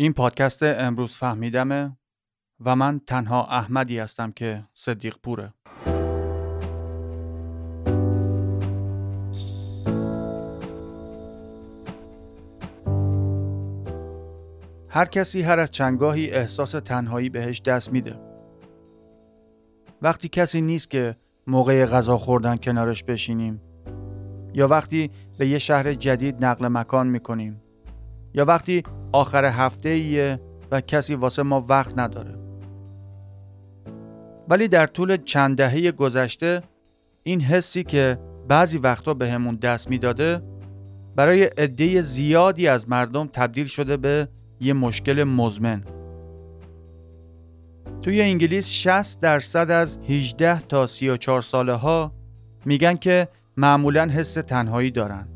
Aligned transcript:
این 0.00 0.12
پادکست 0.12 0.62
امروز 0.62 1.16
فهمیدمه 1.16 1.96
و 2.64 2.76
من 2.76 3.00
تنها 3.06 3.46
احمدی 3.46 3.98
هستم 3.98 4.32
که 4.32 4.64
صدیق 4.74 5.16
پوره. 5.22 5.54
هر 14.88 15.04
کسی 15.04 15.42
هر 15.42 15.60
از 15.60 15.70
چنگاهی 15.70 16.30
احساس 16.30 16.70
تنهایی 16.70 17.28
بهش 17.28 17.60
دست 17.60 17.92
میده. 17.92 18.20
وقتی 20.02 20.28
کسی 20.28 20.60
نیست 20.60 20.90
که 20.90 21.16
موقع 21.46 21.86
غذا 21.86 22.18
خوردن 22.18 22.56
کنارش 22.56 23.04
بشینیم 23.04 23.60
یا 24.54 24.66
وقتی 24.68 25.10
به 25.38 25.48
یه 25.48 25.58
شهر 25.58 25.94
جدید 25.94 26.44
نقل 26.44 26.68
مکان 26.68 27.06
می‌کنیم 27.06 27.62
یا 28.34 28.44
وقتی 28.44 28.82
آخر 29.12 29.44
هفته 29.44 29.88
ایه 29.88 30.40
و 30.70 30.80
کسی 30.80 31.14
واسه 31.14 31.42
ما 31.42 31.64
وقت 31.68 31.98
نداره. 31.98 32.34
ولی 34.48 34.68
در 34.68 34.86
طول 34.86 35.16
چند 35.16 35.56
دهه 35.56 35.92
گذشته 35.92 36.62
این 37.22 37.40
حسی 37.40 37.82
که 37.84 38.18
بعضی 38.48 38.78
وقتا 38.78 39.14
به 39.14 39.30
همون 39.30 39.54
دست 39.54 39.90
می‌داده 39.90 40.42
برای 41.16 41.44
عده 41.44 42.00
زیادی 42.00 42.68
از 42.68 42.88
مردم 42.88 43.26
تبدیل 43.26 43.66
شده 43.66 43.96
به 43.96 44.28
یه 44.60 44.72
مشکل 44.72 45.24
مزمن. 45.24 45.82
توی 48.02 48.22
انگلیس 48.22 48.68
60 48.68 49.20
درصد 49.20 49.70
از 49.70 49.98
18 50.08 50.60
تا 50.60 50.86
34 50.86 51.42
ساله 51.42 51.72
ها 51.72 52.12
میگن 52.64 52.96
که 52.96 53.28
معمولا 53.56 54.04
حس 54.04 54.34
تنهایی 54.34 54.90
دارن. 54.90 55.28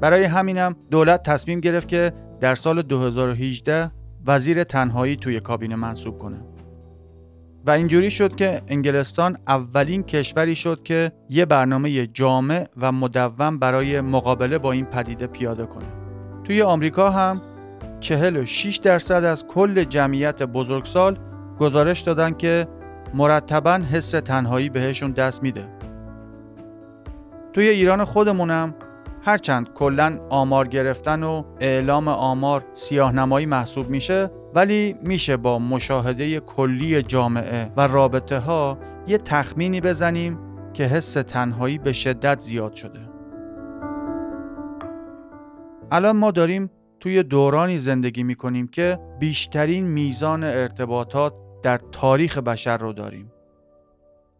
برای 0.00 0.24
همینم 0.24 0.76
دولت 0.90 1.22
تصمیم 1.22 1.60
گرفت 1.60 1.88
که 1.88 2.12
در 2.40 2.54
سال 2.54 2.82
2018 2.82 3.90
وزیر 4.26 4.64
تنهایی 4.64 5.16
توی 5.16 5.40
کابینه 5.40 5.76
منصوب 5.76 6.18
کنه. 6.18 6.36
و 7.66 7.70
اینجوری 7.70 8.10
شد 8.10 8.36
که 8.36 8.62
انگلستان 8.68 9.36
اولین 9.48 10.02
کشوری 10.02 10.56
شد 10.56 10.82
که 10.82 11.12
یه 11.30 11.46
برنامه 11.46 12.06
جامع 12.06 12.66
و 12.76 12.92
مدون 12.92 13.58
برای 13.58 14.00
مقابله 14.00 14.58
با 14.58 14.72
این 14.72 14.84
پدیده 14.84 15.26
پیاده 15.26 15.66
کنه. 15.66 15.86
توی 16.44 16.62
آمریکا 16.62 17.10
هم 17.10 17.40
46 18.00 18.76
درصد 18.76 19.24
از 19.24 19.46
کل 19.46 19.84
جمعیت 19.84 20.42
بزرگسال 20.42 21.18
گزارش 21.58 22.00
دادن 22.00 22.32
که 22.32 22.68
مرتبا 23.14 23.72
حس 23.72 24.10
تنهایی 24.10 24.68
بهشون 24.68 25.10
دست 25.10 25.42
میده. 25.42 25.68
توی 27.52 27.68
ایران 27.68 28.04
خودمونم 28.04 28.74
هرچند 29.26 29.72
کلا 29.74 30.18
آمار 30.30 30.68
گرفتن 30.68 31.22
و 31.22 31.42
اعلام 31.60 32.08
آمار 32.08 32.64
سیاهنمایی 32.72 33.46
محسوب 33.46 33.88
میشه 33.88 34.30
ولی 34.54 34.94
میشه 35.02 35.36
با 35.36 35.58
مشاهده 35.58 36.40
کلی 36.40 37.02
جامعه 37.02 37.72
و 37.76 37.86
رابطه 37.86 38.38
ها 38.38 38.78
یه 39.06 39.18
تخمینی 39.18 39.80
بزنیم 39.80 40.38
که 40.74 40.84
حس 40.84 41.12
تنهایی 41.12 41.78
به 41.78 41.92
شدت 41.92 42.40
زیاد 42.40 42.74
شده. 42.74 43.00
الان 45.90 46.16
ما 46.16 46.30
داریم 46.30 46.70
توی 47.00 47.22
دورانی 47.22 47.78
زندگی 47.78 48.22
می‌کنیم 48.22 48.68
که 48.68 48.98
بیشترین 49.20 49.84
میزان 49.84 50.44
ارتباطات 50.44 51.34
در 51.62 51.80
تاریخ 51.92 52.38
بشر 52.38 52.76
رو 52.78 52.92
داریم. 52.92 53.32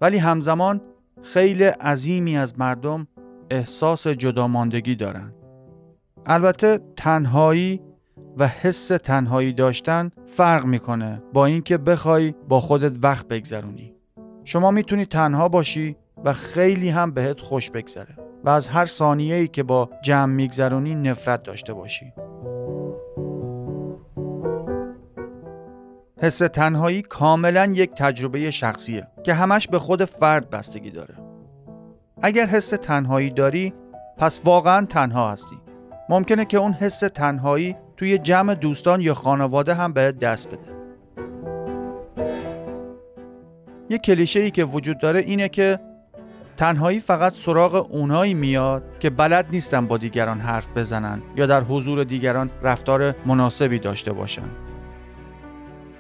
ولی 0.00 0.18
همزمان 0.18 0.80
خیلی 1.22 1.64
عظیمی 1.64 2.38
از 2.38 2.58
مردم 2.58 3.06
احساس 3.50 4.06
جداماندگی 4.06 4.94
دارن. 4.94 5.32
البته 6.26 6.80
تنهایی 6.96 7.80
و 8.36 8.46
حس 8.46 8.86
تنهایی 8.88 9.52
داشتن 9.52 10.10
فرق 10.26 10.64
می‌کنه 10.64 11.22
با 11.32 11.46
اینکه 11.46 11.78
بخوای 11.78 12.34
با 12.48 12.60
خودت 12.60 12.92
وقت 13.02 13.28
بگذرونی. 13.28 13.94
شما 14.44 14.70
می‌تونی 14.70 15.06
تنها 15.06 15.48
باشی 15.48 15.96
و 16.24 16.32
خیلی 16.32 16.88
هم 16.88 17.10
بهت 17.10 17.40
خوش 17.40 17.70
بگذره 17.70 18.16
و 18.44 18.48
از 18.48 18.68
هر 18.68 18.86
ثانیه 18.86 19.34
ای 19.34 19.48
که 19.48 19.62
با 19.62 19.90
جمع 20.02 20.32
میگذرونی 20.32 20.94
نفرت 20.94 21.42
داشته 21.42 21.72
باشی. 21.72 22.12
حس 26.22 26.38
تنهایی 26.38 27.02
کاملا 27.02 27.64
یک 27.64 27.90
تجربه 27.90 28.50
شخصیه 28.50 29.06
که 29.22 29.34
همش 29.34 29.68
به 29.68 29.78
خود 29.78 30.04
فرد 30.04 30.50
بستگی 30.50 30.90
داره. 30.90 31.25
اگر 32.22 32.46
حس 32.46 32.68
تنهایی 32.68 33.30
داری 33.30 33.74
پس 34.18 34.40
واقعا 34.44 34.86
تنها 34.86 35.30
هستی. 35.30 35.56
ممکنه 36.08 36.44
که 36.44 36.58
اون 36.58 36.72
حس 36.72 37.00
تنهایی 37.00 37.76
توی 37.96 38.18
جمع 38.18 38.54
دوستان 38.54 39.00
یا 39.00 39.14
خانواده 39.14 39.74
هم 39.74 39.92
بهت 39.92 40.18
دست 40.18 40.48
بده. 40.48 40.76
یه 43.90 43.98
کلیشه 43.98 44.40
ای 44.40 44.50
که 44.50 44.64
وجود 44.64 44.98
داره 44.98 45.20
اینه 45.20 45.48
که 45.48 45.80
تنهایی 46.56 47.00
فقط 47.00 47.34
سراغ 47.34 47.86
اونایی 47.90 48.34
میاد 48.34 48.84
که 49.00 49.10
بلد 49.10 49.46
نیستن 49.52 49.86
با 49.86 49.96
دیگران 49.96 50.40
حرف 50.40 50.68
بزنن 50.76 51.22
یا 51.36 51.46
در 51.46 51.60
حضور 51.60 52.04
دیگران 52.04 52.50
رفتار 52.62 53.14
مناسبی 53.26 53.78
داشته 53.78 54.12
باشن. 54.12 54.48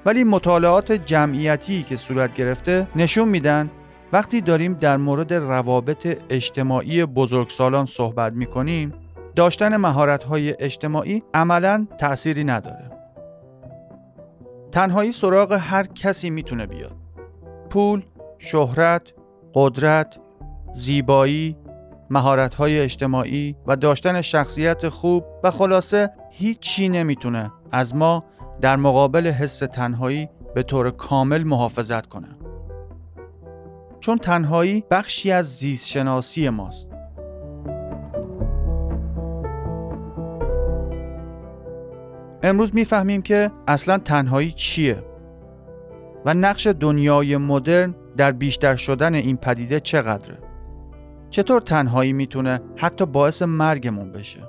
ولی 0.06 0.24
مطالعات 0.24 0.92
جمعیتی 0.92 1.82
که 1.82 1.96
صورت 1.96 2.34
گرفته 2.34 2.86
نشون 2.96 3.28
میدن 3.28 3.70
وقتی 4.16 4.40
داریم 4.40 4.74
در 4.74 4.96
مورد 4.96 5.34
روابط 5.34 6.18
اجتماعی 6.30 7.04
بزرگسالان 7.04 7.86
صحبت 7.86 8.32
می‌کنیم 8.32 8.92
داشتن 9.34 9.76
مهارت‌های 9.76 10.54
اجتماعی 10.58 11.22
عملا 11.34 11.86
تأثیری 11.98 12.44
نداره. 12.44 12.90
تنهایی 14.72 15.12
سراغ 15.12 15.52
هر 15.52 15.86
کسی 15.86 16.30
می‌تونه 16.30 16.66
بیاد. 16.66 16.96
پول، 17.70 18.02
شهرت، 18.38 19.12
قدرت، 19.54 20.18
زیبایی، 20.72 21.56
مهارت‌های 22.10 22.80
اجتماعی 22.80 23.56
و 23.66 23.76
داشتن 23.76 24.20
شخصیت 24.20 24.88
خوب 24.88 25.24
و 25.44 25.50
خلاصه 25.50 26.10
هیچی 26.30 26.88
نمی‌تونه 26.88 27.52
از 27.72 27.94
ما 27.94 28.24
در 28.60 28.76
مقابل 28.76 29.26
حس 29.26 29.58
تنهایی 29.58 30.28
به 30.54 30.62
طور 30.62 30.90
کامل 30.90 31.44
محافظت 31.44 32.06
کنه. 32.06 32.28
چون 34.00 34.18
تنهایی 34.18 34.84
بخشی 34.90 35.30
از 35.30 35.56
زیست 35.56 35.86
شناسی 35.86 36.48
ماست. 36.48 36.88
امروز 42.42 42.74
می‌فهمیم 42.74 43.22
که 43.22 43.50
اصلا 43.68 43.98
تنهایی 43.98 44.52
چیه 44.52 45.02
و 46.24 46.34
نقش 46.34 46.66
دنیای 46.66 47.36
مدرن 47.36 47.94
در 48.16 48.32
بیشتر 48.32 48.76
شدن 48.76 49.14
این 49.14 49.36
پدیده 49.36 49.80
چقدره؟ 49.80 50.38
چطور 51.30 51.60
تنهایی 51.60 52.12
می‌تونه 52.12 52.60
حتی 52.76 53.06
باعث 53.06 53.42
مرگمون 53.42 54.12
بشه؟ 54.12 54.40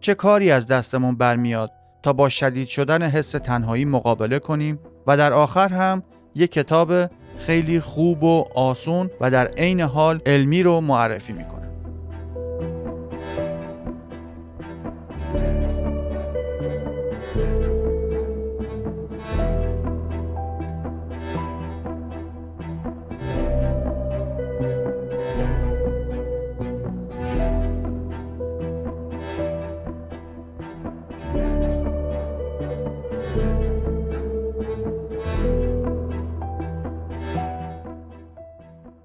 چه 0.00 0.14
کاری 0.14 0.50
از 0.50 0.66
دستمون 0.66 1.16
برمیاد 1.16 1.70
تا 2.02 2.12
با 2.12 2.28
شدید 2.28 2.68
شدن 2.68 3.02
حس 3.02 3.30
تنهایی 3.30 3.84
مقابله 3.84 4.38
کنیم؟ 4.38 4.78
و 5.06 5.16
در 5.16 5.32
آخر 5.32 5.68
هم 5.68 6.02
یک 6.34 6.52
کتاب 6.52 6.92
خیلی 7.46 7.80
خوب 7.80 8.22
و 8.22 8.44
آسون 8.54 9.10
و 9.20 9.30
در 9.30 9.46
عین 9.46 9.80
حال 9.80 10.20
علمی 10.26 10.62
رو 10.62 10.80
معرفی 10.80 11.32
می‌کنه. 11.32 11.69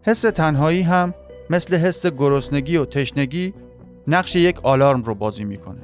حس 0.06 0.22
تنهایی 0.22 0.82
هم 0.82 1.14
مثل 1.50 1.76
حس 1.76 2.06
گرسنگی 2.06 2.78
و 2.78 2.86
تشنگی 2.86 3.54
نقش 4.08 4.36
یک 4.36 4.60
آلارم 4.64 5.04
رو 5.04 5.16
بازی 5.16 5.44
می‌کنه. 5.44 5.82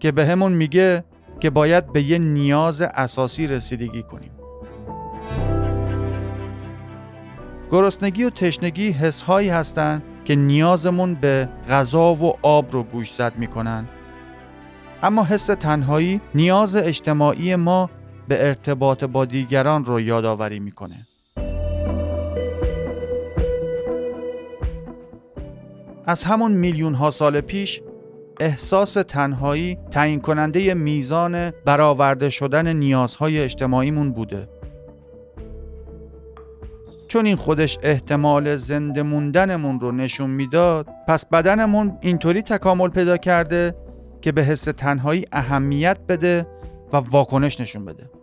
که 0.00 0.12
به 0.12 0.26
همون 0.26 0.52
میگه 0.52 1.04
که 1.40 1.50
باید 1.50 1.92
به 1.92 2.02
یه 2.02 2.18
نیاز 2.18 2.82
اساسی 2.82 3.46
رسیدگی 3.46 4.02
کنیم. 4.02 4.30
گرسنگی 7.70 8.24
و 8.24 8.30
تشنگی 8.30 8.90
حس 8.90 9.22
هایی 9.22 9.48
هستن 9.48 10.02
که 10.24 10.36
نیازمون 10.36 11.14
به 11.14 11.48
غذا 11.68 12.14
و 12.14 12.32
آب 12.42 12.72
رو 12.72 12.82
گوش 12.82 13.14
زد 13.14 13.32
می‌کنن. 13.36 13.88
اما 15.02 15.24
حس 15.24 15.46
تنهایی 15.46 16.20
نیاز 16.34 16.76
اجتماعی 16.76 17.56
ما 17.56 17.90
به 18.28 18.48
ارتباط 18.48 19.04
با 19.04 19.24
دیگران 19.24 19.84
رو 19.84 20.00
یادآوری 20.00 20.60
می‌کنه. 20.60 20.96
از 26.06 26.24
همون 26.24 26.52
میلیون 26.52 26.94
ها 26.94 27.10
سال 27.10 27.40
پیش 27.40 27.82
احساس 28.40 28.92
تنهایی 28.92 29.78
تعیین 29.90 30.20
کننده 30.20 30.74
میزان 30.74 31.50
برآورده 31.50 32.30
شدن 32.30 32.76
نیازهای 32.76 33.40
اجتماعیمون 33.40 34.12
بوده. 34.12 34.48
چون 37.08 37.26
این 37.26 37.36
خودش 37.36 37.78
احتمال 37.82 38.56
زنده 38.56 39.02
موندنمون 39.02 39.80
رو 39.80 39.92
نشون 39.92 40.30
می‌داد 40.30 40.86
پس 41.08 41.26
بدنمون 41.26 41.98
اینطوری 42.00 42.42
تکامل 42.42 42.88
پیدا 42.88 43.16
کرده 43.16 43.74
که 44.20 44.32
به 44.32 44.42
حس 44.42 44.64
تنهایی 44.64 45.26
اهمیت 45.32 45.98
بده 46.08 46.46
و 46.92 46.96
واکنش 46.96 47.60
نشون 47.60 47.84
بده. 47.84 48.21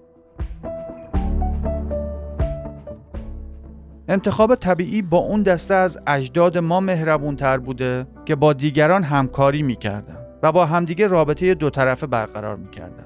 انتخاب 4.09 4.55
طبیعی 4.55 5.01
با 5.01 5.17
اون 5.17 5.43
دسته 5.43 5.73
از 5.73 5.99
اجداد 6.07 6.57
ما 6.57 6.79
مهربون 6.79 7.35
تر 7.35 7.57
بوده 7.57 8.07
که 8.25 8.35
با 8.35 8.53
دیگران 8.53 9.03
همکاری 9.03 9.61
می‌کردن 9.61 10.17
و 10.43 10.51
با 10.51 10.65
همدیگه 10.65 11.07
رابطه 11.07 11.53
دو 11.53 11.69
طرفه 11.69 12.07
برقرار 12.07 12.55
می‌کردن. 12.55 13.05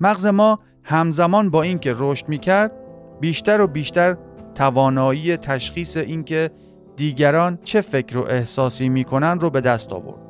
مغز 0.00 0.26
ما 0.26 0.58
همزمان 0.84 1.50
با 1.50 1.62
اینکه 1.62 1.94
رشد 1.96 2.28
می‌کرد 2.28 2.72
بیشتر 3.20 3.60
و 3.60 3.66
بیشتر 3.66 4.16
توانایی 4.54 5.36
تشخیص 5.36 5.96
اینکه 5.96 6.50
دیگران 6.96 7.58
چه 7.64 7.80
فکر 7.80 8.18
و 8.18 8.24
احساسی 8.28 8.88
می‌کنن 8.88 9.40
رو 9.40 9.50
به 9.50 9.60
دست 9.60 9.92
آورد. 9.92 10.20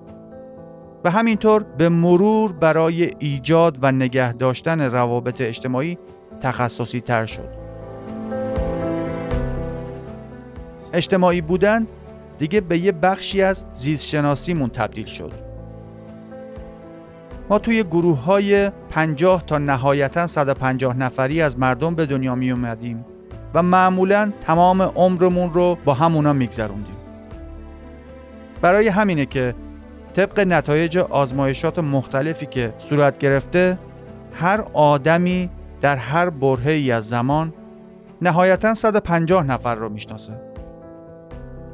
و 1.04 1.10
همینطور 1.10 1.62
به 1.62 1.88
مرور 1.88 2.52
برای 2.52 3.10
ایجاد 3.18 3.78
و 3.82 3.92
نگه 3.92 4.32
داشتن 4.32 4.80
روابط 4.80 5.40
اجتماعی 5.40 5.98
تخصصی 6.40 7.00
تر 7.00 7.26
شد. 7.26 7.65
اجتماعی 10.96 11.40
بودن 11.40 11.86
دیگه 12.38 12.60
به 12.60 12.78
یه 12.78 12.92
بخشی 12.92 13.42
از 13.42 13.64
زیست 13.72 14.06
شناسیمون 14.06 14.68
تبدیل 14.68 15.06
شد. 15.06 15.32
ما 17.50 17.58
توی 17.58 17.82
گروه 17.82 18.18
های 18.18 18.70
50 18.90 19.42
تا 19.46 19.58
نهایتا 19.58 20.26
150 20.26 20.98
نفری 20.98 21.42
از 21.42 21.58
مردم 21.58 21.94
به 21.94 22.06
دنیا 22.06 22.34
می 22.34 22.50
اومدیم 22.50 23.04
و 23.54 23.62
معمولا 23.62 24.32
تمام 24.40 24.82
عمرمون 24.82 25.52
رو 25.52 25.78
با 25.84 25.94
همونا 25.94 26.32
میگذروندیم. 26.32 26.96
برای 28.62 28.88
همینه 28.88 29.26
که 29.26 29.54
طبق 30.14 30.40
نتایج 30.40 30.98
آزمایشات 30.98 31.78
مختلفی 31.78 32.46
که 32.46 32.74
صورت 32.78 33.18
گرفته 33.18 33.78
هر 34.34 34.64
آدمی 34.72 35.50
در 35.80 35.96
هر 35.96 36.30
برهه 36.30 36.94
از 36.94 37.08
زمان 37.08 37.52
نهایتا 38.22 38.74
150 38.74 39.44
نفر 39.44 39.74
رو 39.74 39.88
می‌شناسه. 39.88 40.55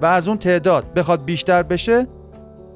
و 0.02 0.06
از 0.06 0.28
اون 0.28 0.37
تعداد 0.37 0.94
بخواد 0.94 1.25
بیشتر 1.25 1.62
بشه 1.62 2.06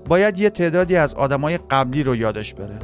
باید 0.09 0.39
یه 0.39 0.51
تعدادی 0.51 0.97
از 0.97 1.15
آدمای 1.15 1.59
قبلی 1.71 2.03
رو 2.03 2.17
یادش 2.17 2.55
بره. 2.55 2.79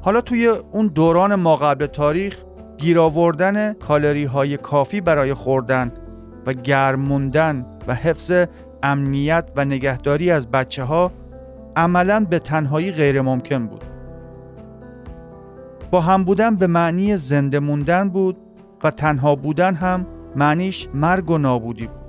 حالا 0.00 0.20
توی 0.20 0.46
اون 0.46 0.86
دوران 0.86 1.34
ما 1.34 1.56
قبل 1.56 1.86
تاریخ 1.86 2.36
گیر 2.78 2.98
آوردن 2.98 3.72
کالری 3.72 4.24
های 4.24 4.56
کافی 4.56 5.00
برای 5.00 5.34
خوردن 5.34 5.92
و 6.46 6.52
گرم 6.52 7.00
موندن 7.00 7.66
و 7.86 7.94
حفظ 7.94 8.46
امنیت 8.82 9.50
و 9.56 9.64
نگهداری 9.64 10.30
از 10.30 10.50
بچه 10.50 10.84
ها 10.84 11.12
عملا 11.76 12.26
به 12.30 12.38
تنهایی 12.38 12.92
غیر 12.92 13.20
ممکن 13.20 13.66
بود. 13.66 13.84
با 15.90 16.00
هم 16.00 16.24
بودن 16.24 16.56
به 16.56 16.66
معنی 16.66 17.16
زنده 17.16 17.58
موندن 17.58 18.08
بود 18.08 18.36
و 18.84 18.90
تنها 18.90 19.34
بودن 19.34 19.74
هم 19.74 20.06
معنیش 20.36 20.88
مرگ 20.94 21.30
و 21.30 21.38
نابودی 21.38 21.86
بود. 21.86 22.06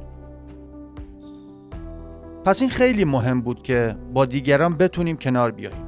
پس 2.45 2.61
این 2.61 2.69
خیلی 2.69 3.05
مهم 3.05 3.41
بود 3.41 3.63
که 3.63 3.95
با 4.13 4.25
دیگران 4.25 4.77
بتونیم 4.77 5.17
کنار 5.17 5.51
بیاییم. 5.51 5.87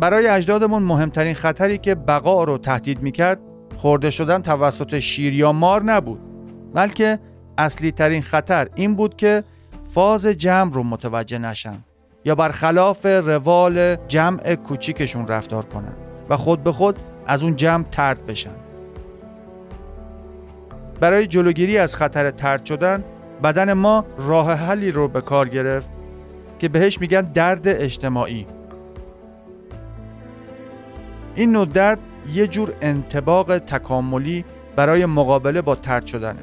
برای 0.00 0.26
اجدادمون 0.26 0.82
مهمترین 0.82 1.34
خطری 1.34 1.78
که 1.78 1.94
بقا 1.94 2.44
رو 2.44 2.58
تهدید 2.58 3.02
می‌کرد 3.02 3.40
خورده 3.76 4.10
شدن 4.10 4.42
توسط 4.42 4.98
شیر 4.98 5.34
یا 5.34 5.52
مار 5.52 5.82
نبود 5.82 6.20
بلکه 6.74 7.18
اصلی 7.58 7.92
ترین 7.92 8.22
خطر 8.22 8.68
این 8.74 8.94
بود 8.94 9.16
که 9.16 9.44
فاز 9.84 10.26
جمع 10.26 10.72
رو 10.72 10.82
متوجه 10.82 11.38
نشن 11.38 11.78
یا 12.24 12.34
برخلاف 12.34 13.06
روال 13.06 13.96
جمع 13.96 14.54
کوچیکشون 14.54 15.28
رفتار 15.28 15.64
کنن 15.64 15.92
و 16.28 16.36
خود 16.36 16.64
به 16.64 16.72
خود 16.72 16.98
از 17.26 17.42
اون 17.42 17.56
جمع 17.56 17.84
ترد 17.84 18.26
بشن. 18.26 18.65
برای 21.00 21.26
جلوگیری 21.26 21.78
از 21.78 21.96
خطر 21.96 22.30
ترد 22.30 22.64
شدن 22.64 23.04
بدن 23.42 23.72
ما 23.72 24.04
راه 24.18 24.52
حلی 24.52 24.90
رو 24.90 25.08
به 25.08 25.20
کار 25.20 25.48
گرفت 25.48 25.90
که 26.58 26.68
بهش 26.68 27.00
میگن 27.00 27.20
درد 27.20 27.68
اجتماعی. 27.68 28.46
این 31.34 31.52
نوع 31.52 31.66
درد 31.66 31.98
یه 32.32 32.46
جور 32.46 32.72
انتباق 32.80 33.58
تکاملی 33.58 34.44
برای 34.76 35.06
مقابله 35.06 35.62
با 35.62 35.74
ترد 35.74 36.06
شدنه. 36.06 36.40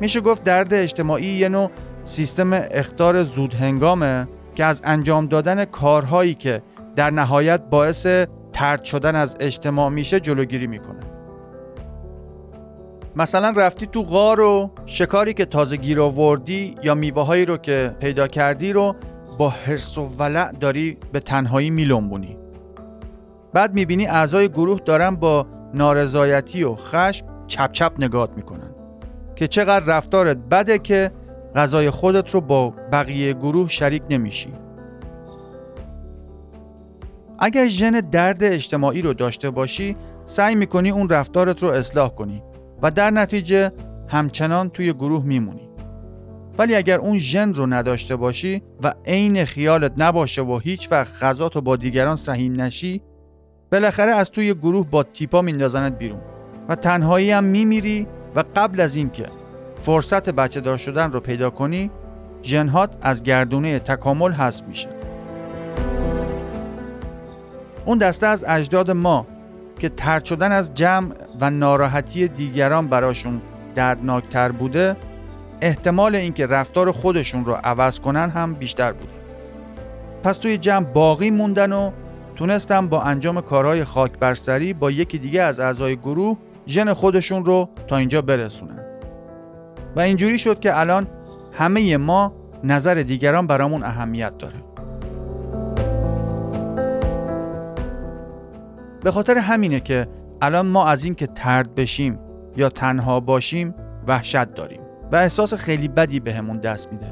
میشه 0.00 0.20
گفت 0.20 0.44
درد 0.44 0.74
اجتماعی 0.74 1.26
یه 1.26 1.48
نوع 1.48 1.70
سیستم 2.04 2.50
اختار 2.52 3.22
زود 3.22 3.54
هنگامه 3.54 4.28
که 4.54 4.64
از 4.64 4.80
انجام 4.84 5.26
دادن 5.26 5.64
کارهایی 5.64 6.34
که 6.34 6.62
در 6.96 7.10
نهایت 7.10 7.60
باعث 7.70 8.06
ترد 8.52 8.84
شدن 8.84 9.16
از 9.16 9.36
اجتماع 9.40 9.88
میشه 9.88 10.20
جلوگیری 10.20 10.66
می‌کنه. 10.66 11.11
مثلا 13.16 13.50
رفتی 13.50 13.86
تو 13.86 14.02
غار 14.02 14.40
و 14.40 14.70
شکاری 14.86 15.34
که 15.34 15.44
تازه 15.44 15.76
گیر 15.76 16.00
آوردی 16.00 16.74
یا 16.82 16.94
میوه 16.94 17.26
هایی 17.26 17.44
رو 17.44 17.56
که 17.56 17.96
پیدا 18.00 18.26
کردی 18.26 18.72
رو 18.72 18.96
با 19.38 19.48
حرس 19.48 19.98
و 19.98 20.04
ولع 20.18 20.52
داری 20.52 20.96
به 21.12 21.20
تنهایی 21.20 21.70
میلنبونی. 21.70 22.36
بعد 23.52 23.74
می‌بینی 23.74 24.06
اعضای 24.06 24.48
گروه 24.48 24.80
دارن 24.84 25.16
با 25.16 25.46
نارضایتی 25.74 26.64
و 26.64 26.74
خشم 26.74 27.26
چپ 27.46 27.72
چپ 27.72 27.92
نگات 27.98 28.30
می‌کنن 28.36 28.70
که 29.36 29.48
چقدر 29.48 29.86
رفتارت 29.86 30.36
بده 30.36 30.78
که 30.78 31.10
غذای 31.54 31.90
خودت 31.90 32.30
رو 32.30 32.40
با 32.40 32.70
بقیه 32.92 33.32
گروه 33.32 33.68
شریک 33.68 34.02
نمیشی. 34.10 34.52
اگر 37.38 37.66
ژن 37.66 37.90
درد 37.90 38.44
اجتماعی 38.44 39.02
رو 39.02 39.14
داشته 39.14 39.50
باشی 39.50 39.96
سعی 40.26 40.54
می‌کنی 40.54 40.90
اون 40.90 41.08
رفتارت 41.08 41.62
رو 41.62 41.68
اصلاح 41.68 42.08
کنی. 42.08 42.42
و 42.82 42.90
در 42.90 43.10
نتیجه 43.10 43.72
همچنان 44.08 44.68
توی 44.68 44.92
گروه 44.92 45.24
میمونی. 45.24 45.68
ولی 46.58 46.74
اگر 46.74 46.98
اون 46.98 47.18
ژن 47.18 47.54
رو 47.54 47.66
نداشته 47.66 48.16
باشی 48.16 48.62
و 48.82 48.94
عین 49.06 49.44
خیالت 49.44 49.92
نباشه 49.96 50.42
و 50.42 50.58
هیچ 50.58 50.92
وقت 50.92 51.22
غذاتو 51.22 51.60
با 51.60 51.76
دیگران 51.76 52.16
سهیم 52.16 52.60
نشی 52.60 53.02
بالاخره 53.72 54.12
از 54.14 54.30
توی 54.30 54.54
گروه 54.54 54.86
با 54.90 55.02
تیپا 55.02 55.42
میندازنت 55.42 55.98
بیرون 55.98 56.20
و 56.68 56.74
تنهایی 56.74 57.30
هم 57.30 57.44
میمیری 57.44 58.06
و 58.34 58.44
قبل 58.56 58.80
از 58.80 58.96
اینکه 58.96 59.26
فرصت 59.80 60.30
بچه 60.30 60.60
دار 60.60 60.76
شدن 60.76 61.12
رو 61.12 61.20
پیدا 61.20 61.50
کنی 61.50 61.90
ژنهات 62.42 62.96
از 63.02 63.22
گردونه 63.22 63.78
تکامل 63.78 64.32
حذف 64.32 64.64
میشه. 64.66 64.88
اون 67.84 67.98
دسته 67.98 68.26
از 68.26 68.44
اجداد 68.48 68.90
ما 68.90 69.26
که 69.82 69.88
ترد 69.88 70.24
شدن 70.24 70.52
از 70.52 70.74
جمع 70.74 71.08
و 71.40 71.50
ناراحتی 71.50 72.28
دیگران 72.28 72.88
براشون 72.88 73.42
دردناکتر 73.74 74.52
بوده 74.52 74.96
احتمال 75.60 76.14
اینکه 76.14 76.46
رفتار 76.46 76.92
خودشون 76.92 77.44
رو 77.44 77.52
عوض 77.52 78.00
کنن 78.00 78.30
هم 78.30 78.54
بیشتر 78.54 78.92
بوده. 78.92 79.12
پس 80.22 80.38
توی 80.38 80.58
جمع 80.58 80.86
باقی 80.86 81.30
موندن 81.30 81.72
و 81.72 81.90
تونستن 82.36 82.88
با 82.88 83.02
انجام 83.02 83.40
کارهای 83.40 83.84
خاک 83.84 84.18
برسری 84.18 84.72
با 84.72 84.90
یکی 84.90 85.18
دیگه 85.18 85.42
از 85.42 85.60
اعضای 85.60 85.96
گروه 85.96 86.36
ژن 86.66 86.92
خودشون 86.92 87.44
رو 87.44 87.68
تا 87.86 87.96
اینجا 87.96 88.22
برسونن. 88.22 88.84
و 89.96 90.00
اینجوری 90.00 90.38
شد 90.38 90.60
که 90.60 90.80
الان 90.80 91.06
همه 91.52 91.96
ما 91.96 92.32
نظر 92.64 92.94
دیگران 92.94 93.46
برامون 93.46 93.82
اهمیت 93.82 94.38
داره. 94.38 94.61
به 99.04 99.10
خاطر 99.10 99.38
همینه 99.38 99.80
که 99.80 100.08
الان 100.42 100.66
ما 100.66 100.86
از 100.86 101.04
اینکه 101.04 101.26
ترد 101.26 101.74
بشیم 101.74 102.18
یا 102.56 102.68
تنها 102.68 103.20
باشیم 103.20 103.74
وحشت 104.06 104.54
داریم 104.54 104.80
و 105.12 105.16
احساس 105.16 105.54
خیلی 105.54 105.88
بدی 105.88 106.20
بهمون 106.20 106.56
به 106.56 106.68
دست 106.68 106.92
میده. 106.92 107.06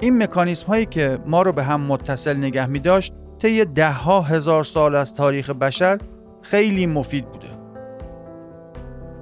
این 0.00 0.22
مکانیسم 0.22 0.66
هایی 0.66 0.86
که 0.86 1.18
ما 1.26 1.42
رو 1.42 1.52
به 1.52 1.64
هم 1.64 1.80
متصل 1.80 2.36
نگه 2.36 2.66
می 2.66 2.78
داشت 2.78 3.14
طی 3.38 3.64
ده 3.64 3.92
ها 3.92 4.20
هزار 4.20 4.64
سال 4.64 4.94
از 4.94 5.14
تاریخ 5.14 5.50
بشر 5.50 5.98
خیلی 6.42 6.86
مفید 6.86 7.28
بوده. 7.28 7.48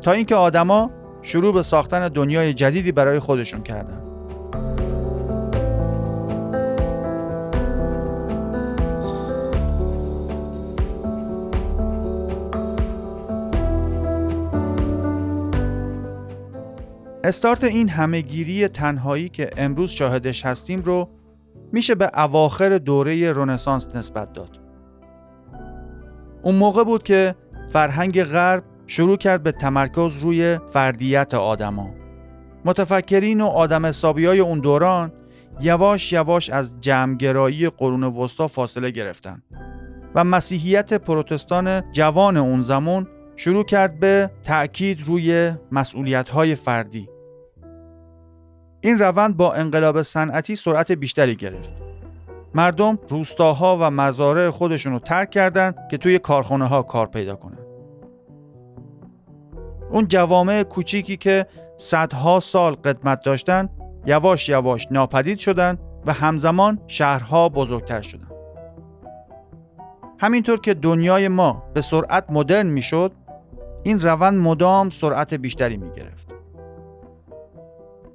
تا 0.02 0.12
اینکه 0.12 0.34
آدما 0.34 0.90
شروع 1.22 1.54
به 1.54 1.62
ساختن 1.62 2.08
دنیای 2.08 2.54
جدیدی 2.54 2.92
برای 2.92 3.18
خودشون 3.18 3.62
کردن. 3.62 4.07
استارت 17.28 17.64
این 17.64 17.88
همهگیری 17.88 18.68
تنهایی 18.68 19.28
که 19.28 19.50
امروز 19.56 19.90
شاهدش 19.90 20.46
هستیم 20.46 20.82
رو 20.82 21.08
میشه 21.72 21.94
به 21.94 22.10
اواخر 22.14 22.78
دوره 22.78 23.32
رونسانس 23.32 23.86
نسبت 23.94 24.32
داد. 24.32 24.58
اون 26.42 26.54
موقع 26.54 26.84
بود 26.84 27.02
که 27.02 27.34
فرهنگ 27.72 28.24
غرب 28.24 28.64
شروع 28.86 29.16
کرد 29.16 29.42
به 29.42 29.52
تمرکز 29.52 30.16
روی 30.16 30.58
فردیت 30.66 31.34
آدما. 31.34 31.90
متفکرین 32.64 33.40
و 33.40 33.46
آدم 33.46 33.86
حسابی 33.86 34.26
های 34.26 34.40
اون 34.40 34.60
دوران 34.60 35.12
یواش 35.60 36.12
یواش 36.12 36.50
از 36.50 36.80
جمعگرایی 36.80 37.68
قرون 37.68 38.04
وسطا 38.04 38.48
فاصله 38.48 38.90
گرفتن 38.90 39.42
و 40.14 40.24
مسیحیت 40.24 40.94
پروتستان 40.94 41.92
جوان 41.92 42.36
اون 42.36 42.62
زمان 42.62 43.08
شروع 43.36 43.64
کرد 43.64 44.00
به 44.00 44.30
تأکید 44.42 45.06
روی 45.06 45.52
مسئولیت 45.72 46.28
های 46.28 46.54
فردی 46.54 47.08
این 48.80 48.98
روند 48.98 49.36
با 49.36 49.52
انقلاب 49.54 50.02
صنعتی 50.02 50.56
سرعت 50.56 50.92
بیشتری 50.92 51.36
گرفت 51.36 51.74
مردم 52.54 52.98
روستاها 53.08 53.78
و 53.80 53.90
مزارع 53.90 54.50
خودشون 54.50 54.92
رو 54.92 54.98
ترک 54.98 55.30
کردند 55.30 55.74
که 55.90 55.96
توی 55.98 56.18
کارخانه 56.18 56.64
ها 56.64 56.82
کار 56.82 57.06
پیدا 57.06 57.36
کنند. 57.36 57.66
اون 59.90 60.08
جوامع 60.08 60.62
کوچیکی 60.62 61.16
که 61.16 61.46
صدها 61.76 62.40
سال 62.40 62.74
قدمت 62.74 63.22
داشتن 63.24 63.68
یواش 64.06 64.48
یواش 64.48 64.86
ناپدید 64.90 65.38
شدن 65.38 65.78
و 66.06 66.12
همزمان 66.12 66.78
شهرها 66.86 67.48
بزرگتر 67.48 68.00
شدن. 68.00 68.28
همینطور 70.18 70.60
که 70.60 70.74
دنیای 70.74 71.28
ما 71.28 71.62
به 71.74 71.80
سرعت 71.80 72.24
مدرن 72.30 72.66
می‌شد، 72.66 73.12
این 73.82 74.00
روند 74.00 74.38
مدام 74.38 74.90
سرعت 74.90 75.34
بیشتری 75.34 75.76
می 75.76 75.90
گرفت. 75.90 76.37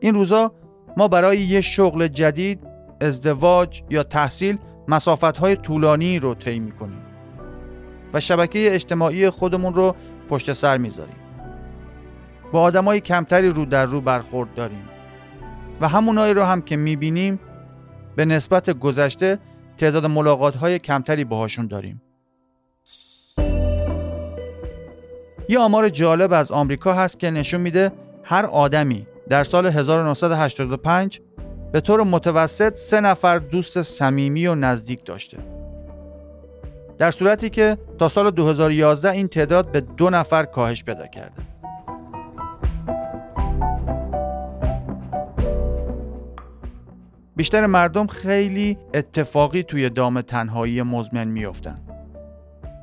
این 0.03 0.13
روزا 0.13 0.51
ما 0.97 1.07
برای 1.07 1.39
یه 1.39 1.61
شغل 1.61 2.07
جدید، 2.07 2.59
ازدواج 3.01 3.81
یا 3.89 4.03
تحصیل 4.03 4.57
مسافت 4.87 5.37
های 5.37 5.55
طولانی 5.55 6.19
رو 6.19 6.35
طی 6.35 6.59
می 6.59 6.71
کنیم 6.71 7.01
و 8.13 8.19
شبکه 8.19 8.75
اجتماعی 8.75 9.29
خودمون 9.29 9.73
رو 9.73 9.95
پشت 10.29 10.53
سر 10.53 10.77
می‌ذاریم. 10.77 11.15
با 12.51 12.61
آدمای 12.61 12.99
کمتری 12.99 13.49
رو 13.49 13.65
در 13.65 13.85
رو 13.85 14.01
برخورد 14.01 14.53
داریم 14.53 14.89
و 15.81 15.87
همونایی 15.87 16.33
رو 16.33 16.43
هم 16.43 16.61
که 16.61 16.75
می‌بینیم 16.75 17.39
به 18.15 18.25
نسبت 18.25 18.69
گذشته 18.69 19.39
تعداد 19.77 20.05
ملاقات 20.05 20.55
های 20.55 20.79
کمتری 20.79 21.23
باهاشون 21.23 21.67
داریم. 21.67 22.01
یه 25.49 25.59
آمار 25.59 25.89
جالب 25.89 26.33
از 26.33 26.51
آمریکا 26.51 26.93
هست 26.93 27.19
که 27.19 27.31
نشون 27.31 27.61
میده 27.61 27.91
هر 28.23 28.45
آدمی 28.45 29.07
در 29.29 29.43
سال 29.43 29.65
1985 29.65 31.21
به 31.71 31.81
طور 31.81 32.03
متوسط 32.03 32.75
سه 32.75 33.01
نفر 33.01 33.39
دوست 33.39 33.83
صمیمی 33.83 34.47
و 34.47 34.55
نزدیک 34.55 35.05
داشته. 35.05 35.37
در 36.97 37.11
صورتی 37.11 37.49
که 37.49 37.77
تا 37.99 38.09
سال 38.09 38.31
2011 38.31 39.11
این 39.11 39.27
تعداد 39.27 39.71
به 39.71 39.81
دو 39.81 40.09
نفر 40.09 40.45
کاهش 40.45 40.83
پیدا 40.83 41.07
کرده. 41.07 41.41
بیشتر 47.35 47.65
مردم 47.65 48.07
خیلی 48.07 48.77
اتفاقی 48.93 49.63
توی 49.63 49.89
دام 49.89 50.21
تنهایی 50.21 50.81
مزمن 50.81 51.27
میافتن. 51.27 51.81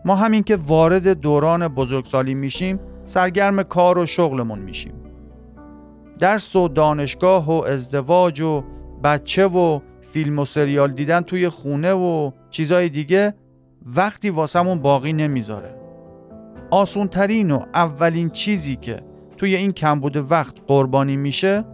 ما 0.04 0.14
همین 0.14 0.42
که 0.42 0.56
وارد 0.56 1.08
دوران 1.08 1.68
بزرگسالی 1.68 2.34
میشیم 2.34 2.80
سرگرم 3.04 3.62
کار 3.62 3.98
و 3.98 4.06
شغلمون 4.06 4.58
میشیم. 4.58 5.09
درس 6.20 6.56
و 6.56 6.68
دانشگاه 6.68 7.50
و 7.50 7.64
ازدواج 7.64 8.40
و 8.40 8.64
بچه 9.04 9.46
و 9.46 9.80
فیلم 10.00 10.38
و 10.38 10.44
سریال 10.44 10.92
دیدن 10.92 11.20
توی 11.20 11.48
خونه 11.48 11.92
و 11.92 12.30
چیزای 12.50 12.88
دیگه 12.88 13.34
وقتی 13.96 14.30
واسمون 14.30 14.78
باقی 14.78 15.12
نمی‌ذاره. 15.12 15.74
آسونترین 16.70 17.50
و 17.50 17.62
اولین 17.74 18.28
چیزی 18.28 18.76
که 18.76 18.96
توی 19.36 19.56
این 19.56 19.72
کمبود 19.72 20.30
وقت 20.30 20.54
قربانی 20.66 21.16
میشه 21.16 21.64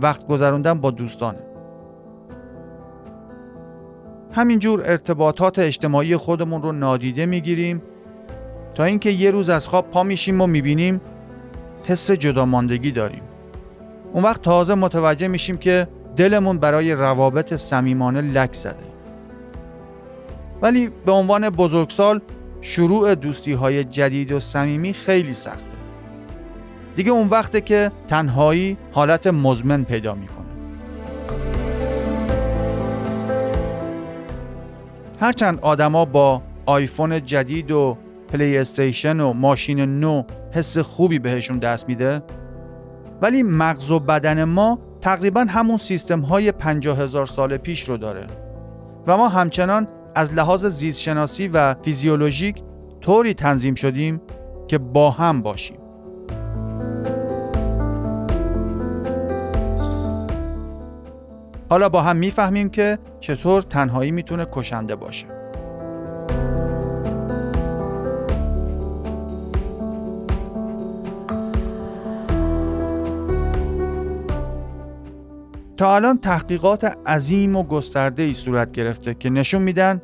وقت 0.00 0.26
گذروندن 0.26 0.80
با 0.80 0.90
دوستانه. 0.90 1.38
همینجور 4.32 4.80
ارتباطات 4.80 5.58
اجتماعی 5.58 6.16
خودمون 6.16 6.62
رو 6.62 6.72
نادیده 6.72 7.26
می‌گیریم 7.26 7.82
تا 8.74 8.84
اینکه 8.84 9.10
یه 9.10 9.30
روز 9.30 9.50
از 9.50 9.68
خواب 9.68 9.90
پا 9.90 10.02
میشیم 10.02 10.40
و 10.40 10.46
می‌بینیم 10.46 11.00
حس 11.86 12.10
جداماندگی 12.10 12.90
داریم 12.90 13.22
اون 14.14 14.24
وقت 14.24 14.42
تازه 14.42 14.74
متوجه 14.74 15.28
میشیم 15.28 15.56
که 15.56 15.88
دلمون 16.16 16.58
برای 16.58 16.92
روابط 16.92 17.54
صمیمانه 17.54 18.20
لک 18.20 18.52
زده. 18.52 18.76
ولی 20.62 20.90
به 21.06 21.12
عنوان 21.12 21.50
بزرگسال 21.50 22.20
شروع 22.60 23.14
دوستی 23.14 23.52
های 23.52 23.84
جدید 23.84 24.32
و 24.32 24.40
صمیمی 24.40 24.92
خیلی 24.92 25.32
سخته. 25.32 25.64
دیگه 26.96 27.10
اون 27.10 27.28
وقته 27.28 27.60
که 27.60 27.90
تنهایی 28.08 28.76
حالت 28.92 29.26
مزمن 29.26 29.84
پیدا 29.84 30.14
می‌کنه. 30.14 30.44
هرچند 35.20 35.58
آدما 35.60 36.04
با 36.04 36.42
آیفون 36.66 37.24
جدید 37.24 37.70
و 37.70 37.96
پلی 38.28 38.58
استیشن 38.58 39.20
و 39.20 39.32
ماشین 39.32 40.00
نو 40.00 40.22
حس 40.52 40.78
خوبی 40.78 41.18
بهشون 41.18 41.58
دست 41.58 41.88
میده 41.88 42.22
ولی 43.22 43.42
مغز 43.42 43.90
و 43.90 44.00
بدن 44.00 44.44
ما 44.44 44.78
تقریبا 45.00 45.46
همون 45.48 45.76
سیستم 45.76 46.20
های 46.20 46.52
پنجاه 46.52 46.98
هزار 46.98 47.26
سال 47.26 47.56
پیش 47.56 47.88
رو 47.88 47.96
داره. 47.96 48.26
و 49.06 49.16
ما 49.16 49.28
همچنان 49.28 49.88
از 50.14 50.34
لحاظ 50.34 50.66
زیستشناسی 50.66 51.48
و 51.48 51.74
فیزیولوژیک 51.74 52.62
طوری 53.00 53.34
تنظیم 53.34 53.74
شدیم 53.74 54.20
که 54.68 54.78
با 54.78 55.10
هم 55.10 55.42
باشیم. 55.42 55.78
حالا 61.70 61.88
با 61.88 62.02
هم 62.02 62.16
می‌فهمیم 62.16 62.68
که 62.68 62.98
چطور 63.20 63.62
تنهایی 63.62 64.10
می‌تونه 64.10 64.46
کشنده 64.52 64.96
باشه. 64.96 65.43
تا 75.76 75.94
الان 75.94 76.18
تحقیقات 76.18 76.96
عظیم 77.06 77.56
و 77.56 77.62
گسترده 77.62 78.22
ای 78.22 78.34
صورت 78.34 78.72
گرفته 78.72 79.14
که 79.14 79.30
نشون 79.30 79.62
میدن 79.62 80.02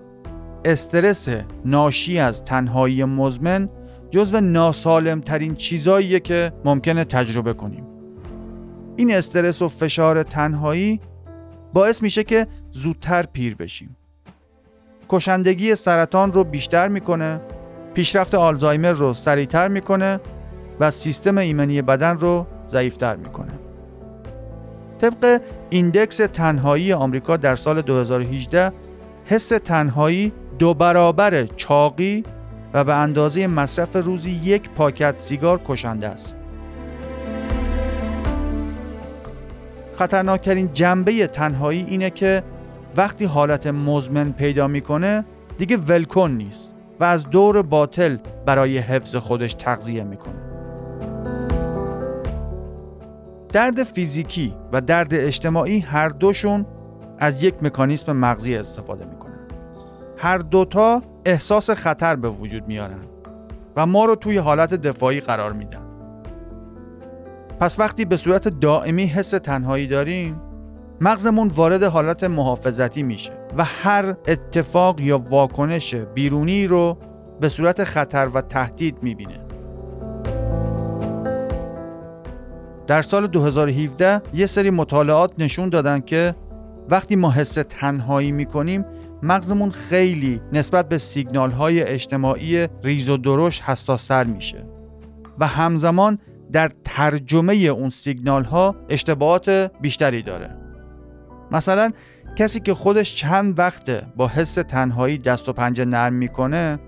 استرس 0.65 1.29
ناشی 1.65 2.19
از 2.19 2.45
تنهایی 2.45 3.05
مزمن 3.05 3.69
جزو 4.11 4.41
ناسالم 4.41 5.21
ترین 5.21 5.55
چیزاییه 5.55 6.21
که 6.21 6.53
ممکنه 6.65 7.05
تجربه 7.05 7.53
کنیم. 7.53 7.87
این 8.97 9.15
استرس 9.15 9.63
و 9.63 9.69
فشار 9.69 10.23
تنهایی 10.23 11.01
باعث 11.73 12.03
میشه 12.03 12.25
که 12.25 12.47
زودتر 12.71 13.23
پیر 13.23 13.55
بشیم. 13.55 13.97
کشندگی 15.09 15.75
سرطان 15.75 16.33
رو 16.33 16.45
بیشتر 16.45 16.89
می‌کنه، 16.89 17.41
پیشرفت 17.95 18.35
آلزایمر 18.35 18.93
رو 18.93 19.15
سریعتر 19.15 19.69
می‌کنه 19.69 20.21
و 20.81 20.91
سیستم 20.91 21.39
ایمنی 21.39 21.83
بدن 21.83 22.19
رو 22.19 22.47
ضعیفتر 22.69 23.17
می‌کنه. 23.17 23.60
طبق 25.01 25.41
ایندکس 25.71 26.17
تنهایی 26.17 26.93
آمریکا 26.93 27.37
در 27.37 27.57
سال 27.57 27.83
2018 27.83 28.73
حس 29.25 29.49
تنهایی 29.49 30.33
دو 30.59 30.75
برابر 30.75 31.47
چاقی 31.47 32.25
و 32.75 32.85
به 32.85 32.95
اندازه 32.95 33.47
مصرف 33.47 33.97
روزی 33.97 34.31
یک 34.31 34.71
پاکت 34.71 35.19
سیگار 35.19 35.61
کشنده 35.67 36.09
است. 36.09 36.35
خطرناکترین 39.95 40.73
جنبه 40.73 41.27
تنهایی 41.27 41.85
اینه 41.89 42.11
که 42.11 42.43
وقتی 42.97 43.25
حالت 43.25 43.67
مزمن 43.67 44.33
پیدا 44.33 44.67
می‌کنه 44.67 45.25
دیگه 45.59 45.77
ولکن 45.77 46.31
نیست 46.31 46.75
و 47.01 47.05
از 47.05 47.31
دور 47.31 47.63
باطل 47.63 48.17
برای 48.47 48.79
حفظ 48.79 49.17
خودش 49.17 49.55
تغذیه 49.55 50.05
می‌کنه 50.05 50.50
درد 53.53 53.83
فیزیکی 53.83 54.55
و 54.73 54.81
درد 54.81 55.15
اجتماعی 55.15 55.81
هر 55.81 56.09
دوشون 56.09 56.67
از 57.19 57.43
یک 57.43 57.55
مکانیسم 57.63 58.13
مغزی 58.13 58.57
استفاده 58.57 59.05
می‌کنن. 59.05 59.39
هر 60.17 60.39
دوتا 60.39 61.03
احساس 61.25 61.71
خطر 61.71 62.17
به 62.17 62.29
وجود 62.29 62.67
میارن 62.67 63.05
و 63.77 63.87
ما 63.87 64.05
رو 64.05 64.15
توی 64.15 64.39
حالت 64.39 64.75
دفاعی 64.75 65.21
قرار 65.21 65.53
میدن. 65.53 65.83
پس 67.61 67.79
وقتی 67.79 68.05
به 68.05 68.17
صورت 68.17 68.49
دائمی 68.49 69.07
حس 69.07 69.31
تنهایی 69.31 69.87
داریم 69.87 70.41
مغزمون 71.01 71.49
وارد 71.49 71.83
حالت 71.83 72.25
محافظتی 72.25 73.03
میشه 73.03 73.33
و 73.57 73.65
هر 73.65 74.15
اتفاق 74.29 75.01
یا 75.01 75.19
واکنش 75.19 75.95
بیرونی 75.95 76.67
رو 76.67 76.99
به 77.41 77.49
صورت 77.49 77.85
خطر 77.85 78.29
و 78.35 78.41
تهدید 78.41 79.03
می‌بینه. 79.03 79.40
در 82.91 83.03
سال 83.03 83.27
2017 83.27 84.23
یه 84.35 84.47
سری 84.47 84.71
مطالعات 84.71 85.33
نشون 85.39 85.69
دادن 85.69 86.01
که 86.01 86.35
وقتی 86.89 87.17
ما 87.17 87.31
حس 87.31 87.53
تنهایی 87.53 88.33
می‌کنیم 88.33 88.85
مغزمون 89.23 89.71
خیلی 89.71 90.41
نسبت 90.53 90.89
به 90.89 90.99
سیگنال 90.99 91.51
های 91.51 91.83
اجتماعی 91.83 92.69
ریز 92.85 93.09
و 93.09 93.17
درشت 93.17 93.63
حساستر 93.63 94.25
میشه 94.25 94.67
و 95.39 95.47
همزمان 95.47 96.19
در 96.53 96.71
ترجمه 96.85 97.55
اون 97.55 97.91
سیگنال 97.91 98.45
ها 98.45 98.77
اشتباهات 98.89 99.49
بیشتری 99.81 100.23
داره. 100.23 100.57
مثلا 101.51 101.93
کسی 102.37 102.61
که 102.61 102.75
خودش 102.75 103.15
چند 103.15 103.59
وقته 103.59 104.07
با 104.17 104.29
حس 104.29 104.55
تنهایی 104.55 105.19
دست 105.19 105.49
و 105.49 105.53
پنجه 105.53 105.85
نرم 105.85 106.13
می‌کنه 106.13 106.79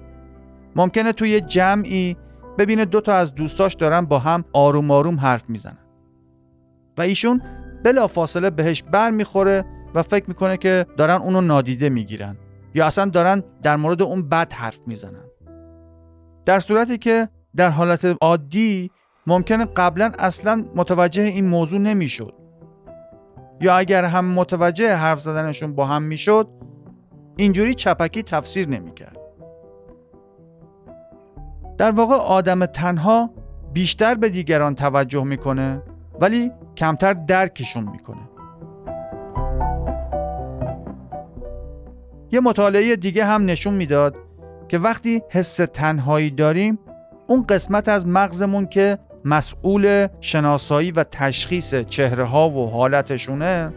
ممکنه 0.77 1.13
توی 1.13 1.41
جمعی 1.41 2.17
ببینه 2.59 2.85
دو 2.85 3.01
تا 3.01 3.15
از 3.15 3.35
دوستاش 3.35 3.75
دارن 3.75 4.01
با 4.01 4.19
هم 4.19 4.45
آروم 4.53 4.91
آروم 4.91 5.21
حرف 5.21 5.45
می‌زنن. 5.49 5.79
و 6.99 7.03
ایشون 7.03 7.43
بلا 7.85 8.07
فاصله 8.07 8.51
بهش 8.51 8.83
بر 8.83 9.11
می‌خوره 9.11 9.65
و 9.95 10.03
فکر 10.03 10.25
می‌کنه 10.29 10.57
که 10.57 10.87
دارن 10.97 11.15
اونو 11.15 11.41
نادیده 11.41 11.89
می‌گیرن 11.89 12.37
یا 12.75 12.87
اصلا 12.87 13.11
دارن 13.11 13.43
در 13.63 13.77
مورد 13.77 14.03
اون 14.03 14.29
بد 14.29 14.53
حرف 14.53 14.81
می‌زنن. 14.87 15.25
در 16.45 16.61
صورتی 16.61 16.99
که 16.99 17.29
در 17.57 17.71
حالت 17.71 18.17
عادی 18.21 18.91
ممکنه 19.27 19.65
قبلا 19.65 20.13
اصلا 20.19 20.65
متوجه 20.75 21.23
این 21.23 21.49
موضوع 21.49 21.79
نمی‌شد. 21.79 22.35
یا 23.61 23.77
اگر 23.77 24.05
هم 24.05 24.25
متوجه 24.25 24.95
حرف 24.95 25.21
زدنشون 25.21 25.75
با 25.75 25.87
هم 25.87 26.03
می‌شد 26.03 26.49
اینجوری 27.37 27.75
چپکی 27.75 28.23
تفسیر 28.23 28.69
نمی‌کرد. 28.69 29.19
در 31.79 31.91
واقع 31.91 32.15
آدم 32.15 32.67
تنها 32.67 33.31
بیشتر 33.73 34.15
به 34.15 34.29
دیگران 34.29 34.75
توجه 34.75 35.25
می‌کنه 35.25 35.83
ولی 36.21 36.53
کمتر 36.77 37.13
درکشون 37.13 37.89
می‌کنه. 37.93 38.29
یه 42.33 42.41
مطالعه 42.41 42.97
دیگه 42.97 43.25
هم 43.25 43.45
نشون 43.45 43.75
می‌داد 43.75 44.17
که 44.69 44.79
وقتی 44.79 45.23
حس 45.31 45.57
تنهایی 45.57 46.31
داریم 46.31 46.79
اون 47.27 47.47
قسمت 47.49 47.89
از 47.89 48.07
مغزمون 48.07 48.67
که 48.67 48.99
مسئول 49.25 50.07
شناسایی 50.21 50.93
و 50.93 51.05
تشخیص 51.05 51.75
چهره 51.75 52.25
ها 52.25 52.51
و 52.51 52.71
حالتشونه 52.71 53.73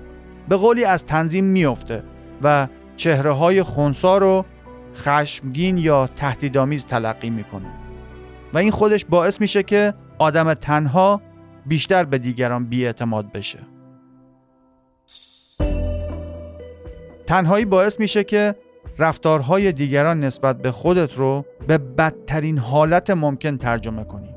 به 0.49 0.55
قولی 0.55 0.85
از 0.85 1.05
تنظیم 1.05 1.45
میافته 1.45 2.03
و 2.41 2.67
چهره 2.95 3.31
های 3.31 3.63
خونسا 3.63 4.17
رو 4.17 4.45
خشمگین 4.95 5.77
یا 5.77 6.07
تهدیدآمیز 6.07 6.85
تلقی 6.85 7.29
می‌کنه. 7.29 7.67
و 8.53 8.57
این 8.57 8.71
خودش 8.71 9.05
باعث 9.05 9.41
میشه 9.41 9.63
که 9.63 9.93
آدم 10.19 10.53
تنها 10.53 11.21
بیشتر 11.65 12.03
به 12.03 12.17
دیگران 12.17 12.65
بیاعتماد 12.65 13.31
بشه. 13.31 13.59
تنهایی 17.27 17.65
باعث 17.65 17.99
میشه 17.99 18.23
که 18.23 18.55
رفتارهای 18.99 19.71
دیگران 19.71 20.23
نسبت 20.23 20.61
به 20.61 20.71
خودت 20.71 21.13
رو 21.13 21.45
به 21.67 21.77
بدترین 21.77 22.57
حالت 22.57 23.09
ممکن 23.09 23.57
ترجمه 23.57 24.03
کنی. 24.03 24.35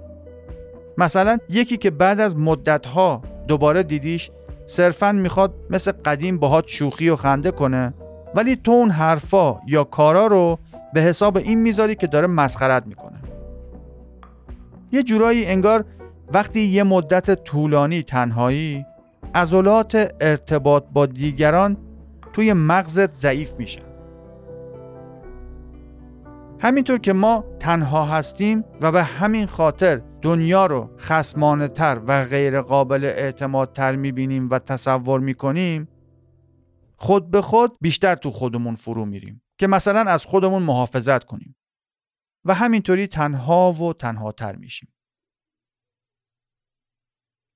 مثلا 0.99 1.39
یکی 1.49 1.77
که 1.77 1.91
بعد 1.91 2.21
از 2.21 2.37
مدتها 2.37 3.23
دوباره 3.49 3.83
دیدیش 3.83 4.31
صرفا 4.67 5.13
می‌خواد 5.13 5.55
مثل 5.71 5.93
قدیم 5.93 6.39
باهات 6.39 6.69
شوخی 6.69 7.09
و 7.09 7.17
خنده 7.17 7.51
کنه 7.51 7.95
ولی 8.35 8.57
تو 8.57 8.71
اون 8.71 8.91
حرفا 8.91 9.61
یا 9.67 9.85
کارا 9.85 10.27
رو 10.27 10.59
به 10.95 11.01
حساب 11.01 11.37
این 11.37 11.63
می‌ذاری 11.63 11.95
که 11.95 12.07
داره 12.07 12.27
مسخرت 12.27 12.87
می‌کنه. 12.87 13.19
یه 14.93 15.03
جورایی 15.03 15.47
انگار 15.47 15.85
وقتی 16.33 16.61
یه 16.61 16.83
مدت 16.83 17.45
طولانی 17.45 18.03
تنهایی 18.03 18.87
عضلات 19.35 20.15
ارتباط 20.21 20.85
با 20.93 21.07
دیگران 21.07 21.77
توی 22.33 22.53
مغزت 22.53 23.15
ضعیف 23.15 23.55
میشن. 23.55 23.89
همینطور 26.61 26.99
که 26.99 27.13
ما 27.13 27.45
تنها 27.61 28.05
هستیم 28.05 28.65
و 28.81 28.93
به 28.93 29.03
همین 29.03 29.47
خاطر 29.47 30.03
دنیا 30.23 30.67
رو 30.67 30.91
خسمانه 30.99 31.69
تر 31.69 32.01
و 32.07 32.25
غیر 32.25 32.61
قابل 32.61 33.05
اعتماد 33.05 33.73
تر 33.73 33.97
می‌بینیم 33.97 34.51
و 34.51 34.59
تصور 34.59 35.21
می‌کنیم 35.21 35.89
خود 36.97 37.31
به 37.31 37.43
خود 37.43 37.77
بیشتر 37.81 38.15
تو 38.15 38.31
خودمون 38.31 38.75
فرو 38.75 39.05
میریم 39.05 39.43
که 39.59 39.67
مثلا 39.67 40.01
از 40.01 40.25
خودمون 40.25 40.63
محافظت 40.63 41.25
کنیم. 41.25 41.57
و 42.45 42.55
همینطوری 42.55 43.07
تنها 43.07 43.73
و 43.73 43.93
تنها 43.93 44.33
تر 44.33 44.57
میشیم. 44.57 44.89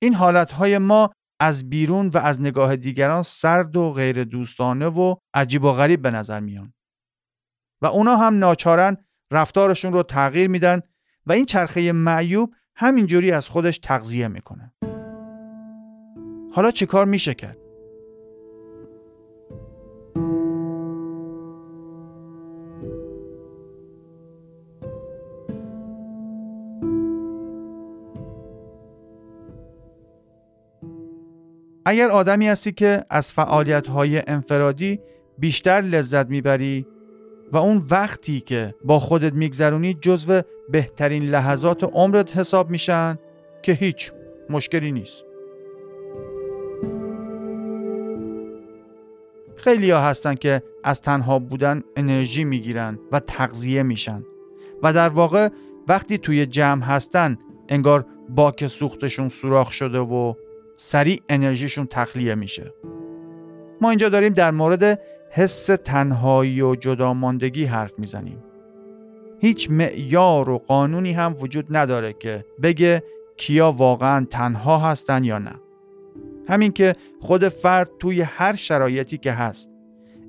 این 0.02 0.14
حالتهای 0.14 0.78
ما 0.78 1.10
از 1.40 1.70
بیرون 1.70 2.08
و 2.08 2.18
از 2.18 2.40
نگاه 2.40 2.76
دیگران 2.76 3.22
سرد 3.22 3.76
و 3.76 3.92
غیر 3.92 4.24
دوستانه 4.24 4.86
و 4.86 5.14
عجیب 5.34 5.64
و 5.64 5.72
غریب 5.72 6.02
به 6.02 6.10
نظر 6.10 6.40
میان. 6.40 6.74
و 7.82 7.86
اونا 7.86 8.16
هم 8.16 8.38
ناچارن 8.38 8.96
رفتارشون 9.30 9.92
رو 9.92 10.02
تغییر 10.02 10.48
میدن 10.48 10.80
و 11.26 11.32
این 11.32 11.46
چرخه 11.46 11.92
معیوب 11.92 12.54
همینجوری 12.76 13.32
از 13.32 13.48
خودش 13.48 13.78
تغذیه 13.78 14.28
می‌کنه. 14.28 14.72
حالا 16.52 16.70
چیکار 16.70 17.06
میشه 17.06 17.34
کرد؟ 17.34 17.61
اگر 31.92 32.10
آدمی 32.10 32.48
هستی 32.48 32.72
که 32.72 33.04
از 33.10 33.32
فعالیت 33.32 33.86
های 33.86 34.22
انفرادی 34.26 35.00
بیشتر 35.38 35.80
لذت 35.80 36.26
می‌بری 36.26 36.86
و 37.52 37.56
اون 37.56 37.86
وقتی 37.90 38.40
که 38.40 38.74
با 38.84 38.98
خودت 38.98 39.32
میگذرونی 39.32 39.94
جزو 39.94 40.42
بهترین 40.70 41.22
لحظات 41.22 41.84
عمرت 41.84 42.36
حساب 42.36 42.70
میشن 42.70 43.18
که 43.62 43.72
هیچ 43.72 44.12
مشکلی 44.50 44.92
نیست. 44.92 45.24
خیلی 49.56 49.90
ها 49.90 50.00
هستن 50.00 50.34
که 50.34 50.62
از 50.84 51.00
تنها 51.00 51.38
بودن 51.38 51.82
انرژی 51.96 52.44
می‌گیرن 52.44 52.98
و 53.12 53.20
تغذیه 53.20 53.82
میشن 53.82 54.24
و 54.82 54.92
در 54.92 55.08
واقع 55.08 55.48
وقتی 55.88 56.18
توی 56.18 56.46
جمع 56.46 56.84
هستن 56.84 57.38
انگار 57.68 58.06
باک 58.28 58.66
سوختشون 58.66 59.28
سوراخ 59.28 59.72
شده 59.72 59.98
و 59.98 60.34
سریع 60.84 61.22
انرژیشون 61.28 61.86
تخلیه 61.86 62.34
میشه. 62.34 62.74
ما 63.80 63.90
اینجا 63.90 64.08
داریم 64.08 64.32
در 64.32 64.50
مورد 64.50 65.00
حس 65.30 65.66
تنهایی 65.66 66.60
و 66.60 66.74
جداماندگی 66.74 67.64
حرف 67.64 67.98
می‌زنیم. 67.98 68.44
هیچ 69.40 69.70
معیار 69.70 70.50
و 70.50 70.58
قانونی 70.58 71.12
هم 71.12 71.36
وجود 71.40 71.76
نداره 71.76 72.12
که 72.12 72.44
بگه 72.62 73.02
کیا 73.36 73.72
واقعا 73.72 74.26
تنها 74.30 74.78
هستن 74.78 75.24
یا 75.24 75.38
نه. 75.38 75.54
همین 76.48 76.72
که 76.72 76.94
خود 77.20 77.48
فرد 77.48 77.90
توی 77.98 78.22
هر 78.22 78.56
شرایطی 78.56 79.18
که 79.18 79.32
هست 79.32 79.70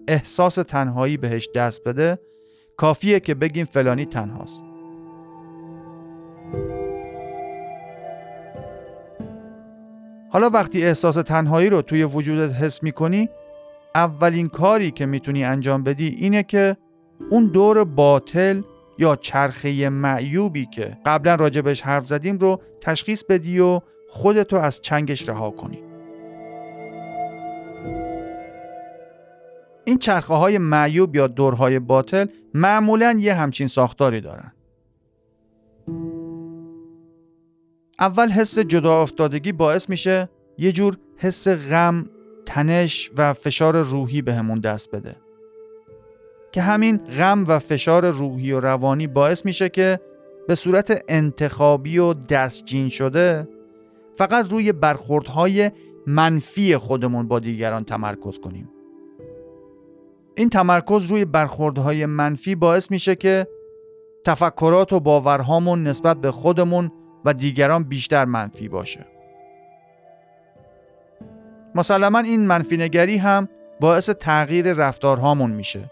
احساس 0.08 0.56
تنهایی 0.56 1.18
بهش 1.18 1.50
دست 1.56 1.84
بده 1.84 2.20
کافیه 2.78 3.20
که 3.20 3.36
بگیم 3.36 3.66
فلانی 3.66 4.06
تنهاست. 4.06 4.64
حالا 10.34 10.50
وقتی 10.50 10.86
احساس 10.86 11.16
تنهایی 11.16 11.70
رو 11.70 11.82
توی 11.82 12.04
وجودت 12.04 12.56
حس 12.56 12.84
می‌کنی 12.84 13.30
اولین 13.96 14.48
کاری 14.48 14.92
که 14.92 15.06
می‌تونی 15.06 15.44
انجام 15.44 15.84
بدی 15.84 16.08
اینه 16.08 16.44
که 16.44 16.78
اون 17.30 17.48
دور 17.48 17.84
باطل 17.84 18.62
یا 18.98 19.16
چرخه 19.16 19.90
معیوبی 19.90 20.66
که 20.66 20.98
قبلا 21.06 21.36
راجبش 21.36 21.82
حرف 21.82 22.06
زدیم 22.06 22.38
رو 22.38 22.62
تشخیص 22.82 23.24
بدی 23.24 23.60
و 23.60 23.82
خودتو 24.10 24.56
از 24.56 24.82
چنگش 24.82 25.30
رها 25.30 25.52
کنی. 25.52 25.84
این 29.86 29.98
چرخه 29.98 30.34
های 30.34 30.58
معیوب 30.58 31.16
یا 31.16 31.28
دورهای 31.28 31.80
باطل 31.80 32.26
معمولا 32.54 33.16
یه 33.20 33.34
همچین 33.34 33.68
ساختاری 33.68 34.22
دارن. 34.22 34.54
اول 38.00 38.30
حس 38.30 38.60
جدا 38.60 39.02
افتادگی 39.02 39.52
باعث 39.52 39.90
میشه 39.90 40.30
یه 40.58 40.72
جور 40.72 40.98
حس 41.18 41.48
غم، 41.48 42.06
تنش 42.46 43.12
و 43.18 43.34
فشار 43.34 43.82
روحی 43.82 44.22
بهمون 44.22 44.60
به 44.60 44.70
دست 44.70 44.92
بده. 44.92 45.16
که 46.52 46.62
همین 46.62 46.98
غم 46.98 47.46
و 47.48 47.60
فشار 47.60 48.12
روحی 48.12 48.52
و 48.52 48.60
روانی 48.60 49.08
باعث 49.08 49.46
میشه 49.46 49.70
که 49.70 50.00
به 50.48 50.56
صورت 50.56 51.04
انتخابی 51.08 51.98
و 51.98 52.14
دستجین 52.14 52.90
شده 52.90 53.48
فقط 54.14 54.52
روی 54.52 54.72
برخوردهای 54.72 55.72
منفی 56.08 56.78
خودمون 56.78 57.28
با 57.28 57.40
دیگران 57.40 57.84
تمرکز 57.84 58.40
کنیم. 58.40 58.70
این 60.36 60.50
تمرکز 60.50 61.06
روی 61.06 61.26
برخوردهای 61.26 62.06
منفی 62.06 62.56
باعث 62.56 62.92
میشه 62.92 63.16
که 63.16 63.48
تفکرات 64.26 64.94
و 64.94 65.00
باورهامون 65.00 65.88
نسبت 65.88 66.18
به 66.18 66.32
خودمون 66.32 66.92
و 67.26 67.34
دیگران 67.34 67.84
بیشتر 67.84 68.26
منفی 68.26 68.68
باشه. 68.68 69.06
مسلما 71.76 72.20
این 72.20 72.48
منفی 72.48 73.18
هم 73.18 73.50
باعث 73.80 74.10
تغییر 74.10 74.74
رفتارهامون 74.74 75.52
میشه 75.52 75.92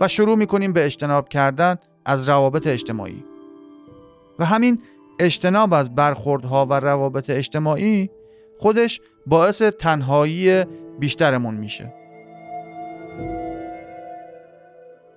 و 0.00 0.08
شروع 0.08 0.36
می‌کنیم 0.36 0.72
به 0.72 0.84
اجتناب 0.84 1.28
کردن 1.28 1.76
از 2.04 2.28
روابط 2.28 2.66
اجتماعی. 2.66 3.24
و 4.38 4.44
همین 4.44 4.82
اجتناب 5.18 5.74
از 5.74 5.94
برخوردها 5.94 6.66
و 6.66 6.72
روابط 6.72 7.30
اجتماعی 7.30 8.10
خودش 8.58 9.00
باعث 9.26 9.62
تنهایی 9.62 10.64
بیشترمون 10.98 11.54
میشه. 11.54 11.94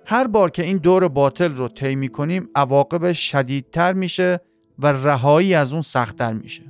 هر 0.04 0.26
بار 0.26 0.50
که 0.50 0.62
این 0.62 0.76
دور 0.76 1.08
باطل 1.08 1.54
رو 1.54 1.68
طی 1.68 1.94
می‌کنیم 1.94 2.48
عواقبش 2.54 3.30
شدیدتر 3.30 3.92
میشه 3.92 4.40
و 4.82 4.86
رهایی 4.86 5.54
از 5.54 5.72
اون 5.72 5.82
سختتر 5.82 6.32
میشه. 6.32 6.62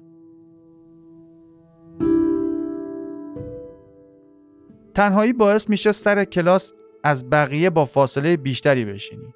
تنهایی 4.94 5.32
باعث 5.32 5.68
میشه 5.68 5.92
سر 5.92 6.24
کلاس 6.24 6.72
از 7.04 7.30
بقیه 7.30 7.70
با 7.70 7.84
فاصله 7.84 8.36
بیشتری 8.36 8.84
بشینی. 8.84 9.34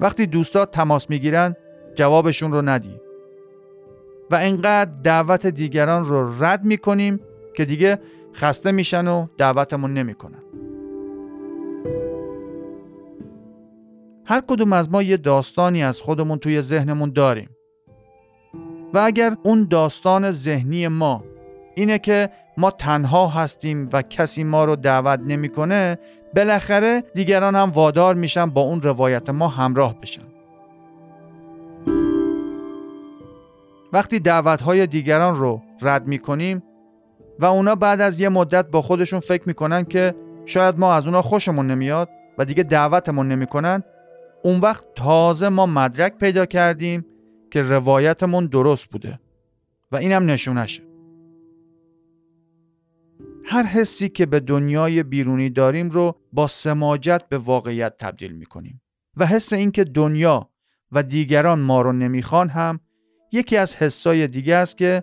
وقتی 0.00 0.26
دوستات 0.26 0.70
تماس 0.70 1.10
می‌گیرن 1.10 1.56
جوابشون 1.94 2.52
رو 2.52 2.62
ندی. 2.62 3.00
و 4.30 4.34
اینقدر 4.34 4.90
دعوت 5.04 5.46
دیگران 5.46 6.06
رو 6.06 6.44
رد 6.44 6.64
می‌کنیم 6.64 7.20
که 7.54 7.64
دیگه 7.64 7.98
خسته 8.34 8.72
میشن 8.72 9.08
و 9.08 9.26
دعوتمون 9.38 9.94
نمی‌کنن. 9.94 10.42
هر 14.28 14.40
کدوم 14.40 14.72
از 14.72 14.90
ما 14.90 15.02
یه 15.02 15.16
داستانی 15.16 15.84
از 15.84 16.00
خودمون 16.00 16.38
توی 16.38 16.60
ذهنمون 16.60 17.12
داریم. 17.12 17.50
و 18.94 18.98
اگر 18.98 19.36
اون 19.42 19.66
داستان 19.70 20.30
ذهنی 20.30 20.88
ما 20.88 21.24
اینه 21.74 21.98
که 21.98 22.30
ما 22.56 22.70
تنها 22.70 23.28
هستیم 23.28 23.88
و 23.92 24.02
کسی 24.02 24.44
ما 24.44 24.64
رو 24.64 24.76
دعوت 24.76 25.20
نمی‌کنه 25.26 25.98
بالاخره 26.36 27.04
دیگران 27.14 27.54
هم 27.54 27.70
وادار 27.70 28.14
میشن 28.14 28.46
با 28.46 28.60
اون 28.60 28.82
روایت 28.82 29.30
ما 29.30 29.48
همراه 29.48 30.00
بشن. 30.00 30.22
وقتی 33.92 34.20
دعوت 34.20 34.62
های 34.62 34.86
دیگران 34.86 35.36
رو 35.36 35.62
رد 35.82 36.06
می‌کنیم 36.06 36.62
و 37.38 37.44
اونا 37.44 37.74
بعد 37.74 38.00
از 38.00 38.20
یه 38.20 38.28
مدت 38.28 38.66
با 38.70 38.82
خودشون 38.82 39.20
فکر 39.20 39.42
می‌کنن 39.46 39.84
که 39.84 40.14
شاید 40.46 40.78
ما 40.78 40.94
از 40.94 41.06
اونا 41.06 41.22
خوشمون 41.22 41.66
نمیاد 41.66 42.08
و 42.38 42.44
دیگه 42.44 42.62
دعوتمون 42.62 43.28
نمی‌کنن 43.28 43.84
اون 44.48 44.60
وقت 44.60 44.84
تازه 44.94 45.48
ما 45.48 45.66
مدرک 45.66 46.18
پیدا 46.18 46.46
کردیم 46.46 47.06
که 47.50 47.62
روایتمون 47.62 48.46
درست 48.46 48.86
بوده 48.86 49.20
و 49.92 49.96
اینم 49.96 50.30
نشونشه 50.30 50.82
هر 53.44 53.62
حسی 53.62 54.08
که 54.08 54.26
به 54.26 54.40
دنیای 54.40 55.02
بیرونی 55.02 55.50
داریم 55.50 55.90
رو 55.90 56.14
با 56.32 56.46
سماجت 56.46 57.22
به 57.28 57.38
واقعیت 57.38 57.96
تبدیل 57.98 58.32
می‌کنیم 58.32 58.82
و 59.16 59.26
حس 59.26 59.52
اینکه 59.52 59.84
دنیا 59.84 60.50
و 60.92 61.02
دیگران 61.02 61.58
ما 61.58 61.82
رو 61.82 61.92
نمی‌خوان 61.92 62.48
هم 62.48 62.80
یکی 63.32 63.56
از 63.56 63.76
حسای 63.76 64.26
دیگه 64.28 64.54
است 64.54 64.78
که 64.78 65.02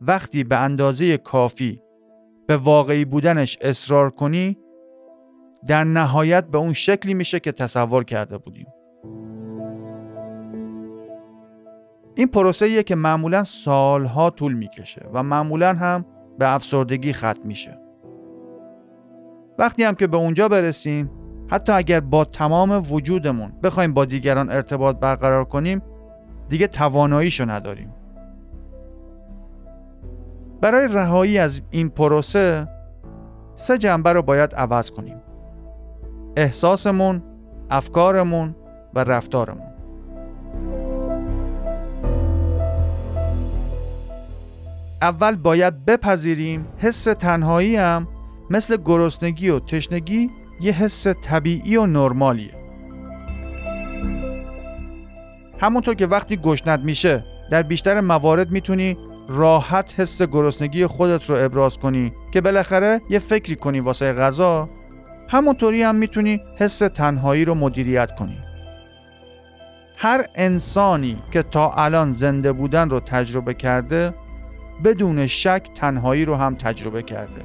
وقتی 0.00 0.44
به 0.44 0.56
اندازه 0.56 1.16
کافی 1.16 1.80
به 2.46 2.56
واقعی 2.56 3.04
بودنش 3.04 3.58
اصرار 3.60 4.10
کنی 4.10 4.58
در 5.66 5.84
نهایت 5.84 6.46
به 6.46 6.58
اون 6.58 6.72
شکلی 6.72 7.14
میشه 7.14 7.40
که 7.40 7.52
تصور 7.52 8.04
کرده 8.04 8.38
بودیم. 8.38 8.66
این 12.14 12.26
پروسه 12.26 12.82
که 12.82 12.94
معمولا 12.94 13.44
سالها 13.44 14.30
طول 14.30 14.52
می‌کشه 14.52 15.06
و 15.12 15.22
معمولا 15.22 15.74
هم 15.74 16.04
به 16.38 16.54
افسردگی 16.54 17.12
ختم 17.12 17.40
میشه. 17.44 17.78
وقتی 19.58 19.82
هم 19.82 19.94
که 19.94 20.06
به 20.06 20.16
اونجا 20.16 20.48
برسیم 20.48 21.10
حتی 21.50 21.72
اگر 21.72 22.00
با 22.00 22.24
تمام 22.24 22.82
وجودمون 22.90 23.52
بخوایم 23.62 23.94
با 23.94 24.04
دیگران 24.04 24.50
ارتباط 24.50 24.96
برقرار 24.96 25.44
کنیم 25.44 25.82
دیگه 26.48 26.66
تواناییشو 26.66 27.50
نداریم. 27.50 27.94
برای 30.60 30.88
رهایی 30.88 31.38
از 31.38 31.62
این 31.70 31.88
پروسه 31.88 32.68
سه 33.56 33.78
جنبه 33.78 34.12
رو 34.12 34.22
باید 34.22 34.54
عوض 34.54 34.90
کنیم. 34.90 35.16
احساسمون، 36.36 37.22
افکارمون 37.70 38.54
رفتارمون. 39.04 39.68
اول 45.02 45.36
باید 45.36 45.84
بپذیریم 45.84 46.66
حس 46.78 47.04
تنهایی 47.04 47.76
هم 47.76 48.08
مثل 48.50 48.76
گرسنگی 48.84 49.48
و 49.48 49.60
تشنگی 49.60 50.30
یه 50.60 50.72
حس 50.72 51.06
طبیعی 51.06 51.76
و 51.76 51.86
نرمالیه. 51.86 52.54
همونطور 55.60 55.94
که 55.94 56.06
وقتی 56.06 56.36
گشنت 56.36 56.80
میشه 56.80 57.24
در 57.50 57.62
بیشتر 57.62 58.00
موارد 58.00 58.50
می‌تونی 58.50 58.98
راحت 59.28 60.00
حس 60.00 60.22
گرسنگی 60.22 60.86
خودت 60.86 61.30
رو 61.30 61.36
ابراز 61.44 61.78
کنی 61.78 62.12
که 62.32 62.40
بالاخره 62.40 63.00
یه 63.10 63.18
فکری 63.18 63.56
کنی 63.56 63.80
واسه 63.80 64.12
غذا. 64.12 64.68
همونطوری 65.28 65.82
هم 65.82 65.94
می‌تونی 65.94 66.40
حس 66.56 66.78
تنهایی 66.78 67.44
رو 67.44 67.54
مدیریت 67.54 68.14
کنی. 68.14 68.38
هر 70.00 70.24
انسانی 70.34 71.22
که 71.30 71.42
تا 71.42 71.72
الان 71.72 72.12
زنده 72.12 72.52
بودن 72.52 72.90
رو 72.90 73.00
تجربه 73.00 73.54
کرده 73.54 74.14
بدون 74.84 75.26
شک 75.26 75.68
تنهایی 75.74 76.24
رو 76.24 76.34
هم 76.34 76.54
تجربه 76.54 77.02
کرده. 77.02 77.42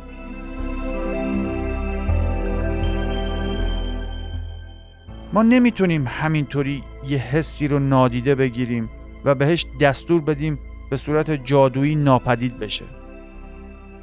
ما 5.33 5.43
نمی‌تونیم 5.43 6.07
همینطوری 6.07 6.83
یه 7.07 7.17
حسی 7.17 7.67
رو 7.67 7.79
نادیده 7.79 8.35
بگیریم 8.35 8.89
و 9.25 9.35
بهش 9.35 9.65
دستور 9.81 10.21
بدیم 10.21 10.59
به 10.89 10.97
صورت 10.97 11.31
جادویی 11.31 11.95
ناپدید 11.95 12.59
بشه. 12.59 12.85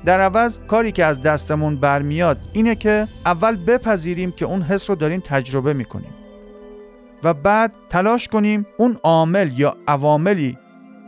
در 0.04 0.20
عوض 0.20 0.58
کاری 0.58 0.92
که 0.92 1.04
از 1.04 1.22
دستمون 1.22 1.76
برمیاد 1.76 2.40
اینه 2.52 2.74
که 2.74 3.06
اول 3.26 3.56
بپذیریم 3.56 4.32
که 4.32 4.44
اون 4.44 4.62
حس 4.62 4.90
رو 4.90 4.96
داریم 4.96 5.20
تجربه 5.24 5.72
می‌کنیم. 5.72 6.19
و 7.24 7.34
بعد 7.34 7.72
تلاش 7.90 8.28
کنیم 8.28 8.66
اون 8.76 8.96
عامل 9.02 9.58
یا 9.58 9.76
عواملی 9.88 10.58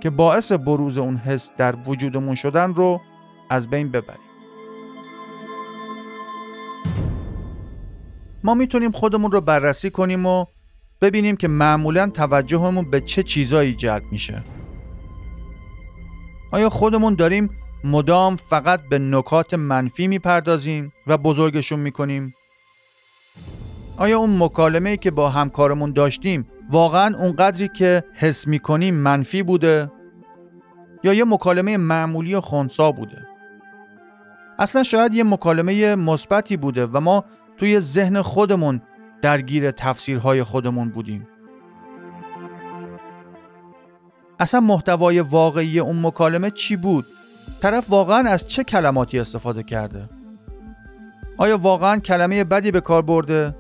که 0.03 0.11
باعث 0.11 0.53
بروز 0.53 0.99
اون 0.99 1.17
حس 1.17 1.51
در 1.59 1.75
وجودمون 1.87 2.35
شدن 2.35 2.75
رو 2.75 3.01
از 3.51 3.71
بین 3.71 3.89
ببریم 3.89 4.21
ما 8.45 8.55
می‌تونیم 8.55 8.91
خودمون 8.91 9.33
رو 9.33 9.41
بررسی 9.41 9.91
کنیم 9.91 10.27
و 10.27 10.45
ببینیم 11.01 11.37
که 11.37 11.49
معمولا 11.49 12.11
توجهمون 12.11 12.91
به 12.91 13.01
چه 13.01 13.23
چیزایی 13.23 13.75
جلب 13.75 14.03
میشه 14.11 14.43
آیا 16.53 16.69
خودمون 16.69 17.15
داریم 17.15 17.51
مدام 17.85 18.37
فقط 18.37 18.81
به 18.91 18.99
نکات 18.99 19.55
منفی 19.55 20.07
می‌پردازیم 20.07 20.93
و 21.07 21.19
بزرگشون 21.19 21.81
می‌کنیم؟ 21.81 22.35
آیا 23.97 24.19
اون 24.19 24.39
مکالمه 24.39 24.97
که 24.97 25.11
با 25.11 25.29
همکارمون 25.29 25.93
داشتیم 25.93 26.47
واقعا 26.71 27.17
اونقدری 27.17 27.69
که 27.69 28.05
حس 28.13 28.47
می‌کنیم 28.47 28.95
منفی 28.95 29.43
بوده؟ 29.43 29.91
یا 31.05 31.15
یه 31.15 31.25
مکالمه 31.25 31.77
معمولی 31.77 32.35
و 32.35 32.41
خونسا 32.41 32.93
بوده؟ 32.93 33.27
اصلا 34.59 34.83
شاید 34.83 35.15
یه 35.15 35.25
مکالمه 35.25 35.95
مثبتی 35.95 36.57
بوده 36.57 36.87
و 36.87 37.01
ما 37.01 37.25
توی 37.57 37.81
ذهن 37.81 38.23
خودمون 38.23 38.83
درگیر 39.23 39.71
تفسیرهای 39.71 40.43
خودمون 40.43 40.89
بودیم 40.89 41.29
اصلا 44.39 44.61
محتوای 44.61 45.21
واقعی 45.21 45.79
اون 45.79 46.07
مکالمه 46.07 46.51
چی 46.51 46.77
بود؟ 46.77 47.05
طرف 47.61 47.91
واقعا 47.91 48.29
از 48.29 48.47
چه 48.47 48.65
کلماتی 48.65 49.19
استفاده 49.19 49.63
کرده؟ 49.63 50.09
آیا 51.37 51.59
واقعا 51.59 51.99
کلمه 51.99 52.45
بدی 52.45 52.71
به 52.71 52.81
کار 52.81 53.03
برده؟ 53.03 53.55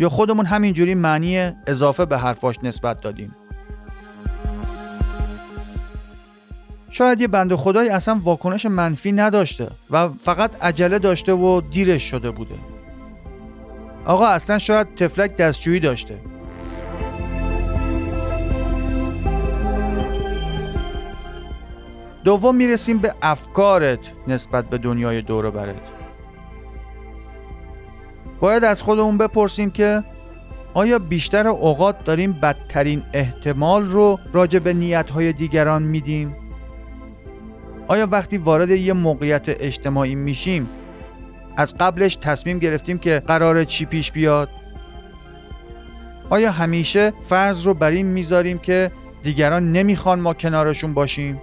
یا 0.00 0.08
خودمون 0.08 0.46
همینجوری 0.46 0.94
معنی 0.94 1.52
اضافه 1.66 2.04
به 2.04 2.18
حرفاش 2.18 2.56
نسبت 2.62 3.00
دادیم؟ 3.00 3.36
شاید 6.90 7.20
یه 7.20 7.28
بند 7.28 7.54
خدایی 7.54 7.90
اصلا 7.90 8.20
واکنش 8.22 8.66
منفی 8.66 9.12
نداشته 9.12 9.70
و 9.90 10.08
فقط 10.08 10.64
عجله 10.64 10.98
داشته 10.98 11.32
و 11.32 11.60
دیرش 11.60 12.02
شده 12.02 12.30
بوده. 12.30 12.54
آقا 14.04 14.26
اصلا 14.26 14.58
شاید 14.58 14.94
تفلک 14.94 15.36
دستشویی 15.36 15.80
داشته. 15.80 16.18
دوم 22.24 22.56
می‌رسیم 22.56 22.98
به 22.98 23.14
افکارت 23.22 24.12
نسبت 24.28 24.68
به 24.68 24.78
دنیای 24.78 25.22
دور 25.22 25.50
برت. 25.50 25.99
باید 28.40 28.64
از 28.64 28.82
خودمون 28.82 29.18
بپرسیم 29.18 29.70
که 29.70 30.04
آیا 30.74 30.98
بیشتر 30.98 31.46
اوقات 31.46 32.04
داریم 32.04 32.32
بدترین 32.32 33.02
احتمال 33.12 33.86
رو 33.86 34.18
راجع 34.32 34.58
به 34.58 34.74
نیتهای 34.74 35.32
دیگران 35.32 35.82
میدیم؟ 35.82 36.36
آیا 37.88 38.08
وقتی 38.10 38.38
وارد 38.38 38.70
یه 38.70 38.92
موقعیت 38.92 39.44
اجتماعی 39.48 40.14
میشیم 40.14 40.68
از 41.56 41.74
قبلش 41.80 42.16
تصمیم 42.16 42.58
گرفتیم 42.58 42.98
که 42.98 43.22
قرار 43.26 43.64
چی 43.64 43.84
پیش 43.84 44.12
بیاد؟ 44.12 44.48
آیا 46.30 46.50
همیشه 46.50 47.12
فرض 47.22 47.66
رو 47.66 47.74
بر 47.74 47.90
این 47.90 48.06
می‌ذاریم 48.06 48.58
که 48.58 48.90
دیگران 49.22 49.72
نمی‌خوان 49.72 50.20
ما 50.20 50.34
کنارشون 50.34 50.94
باشیم؟ 50.94 51.40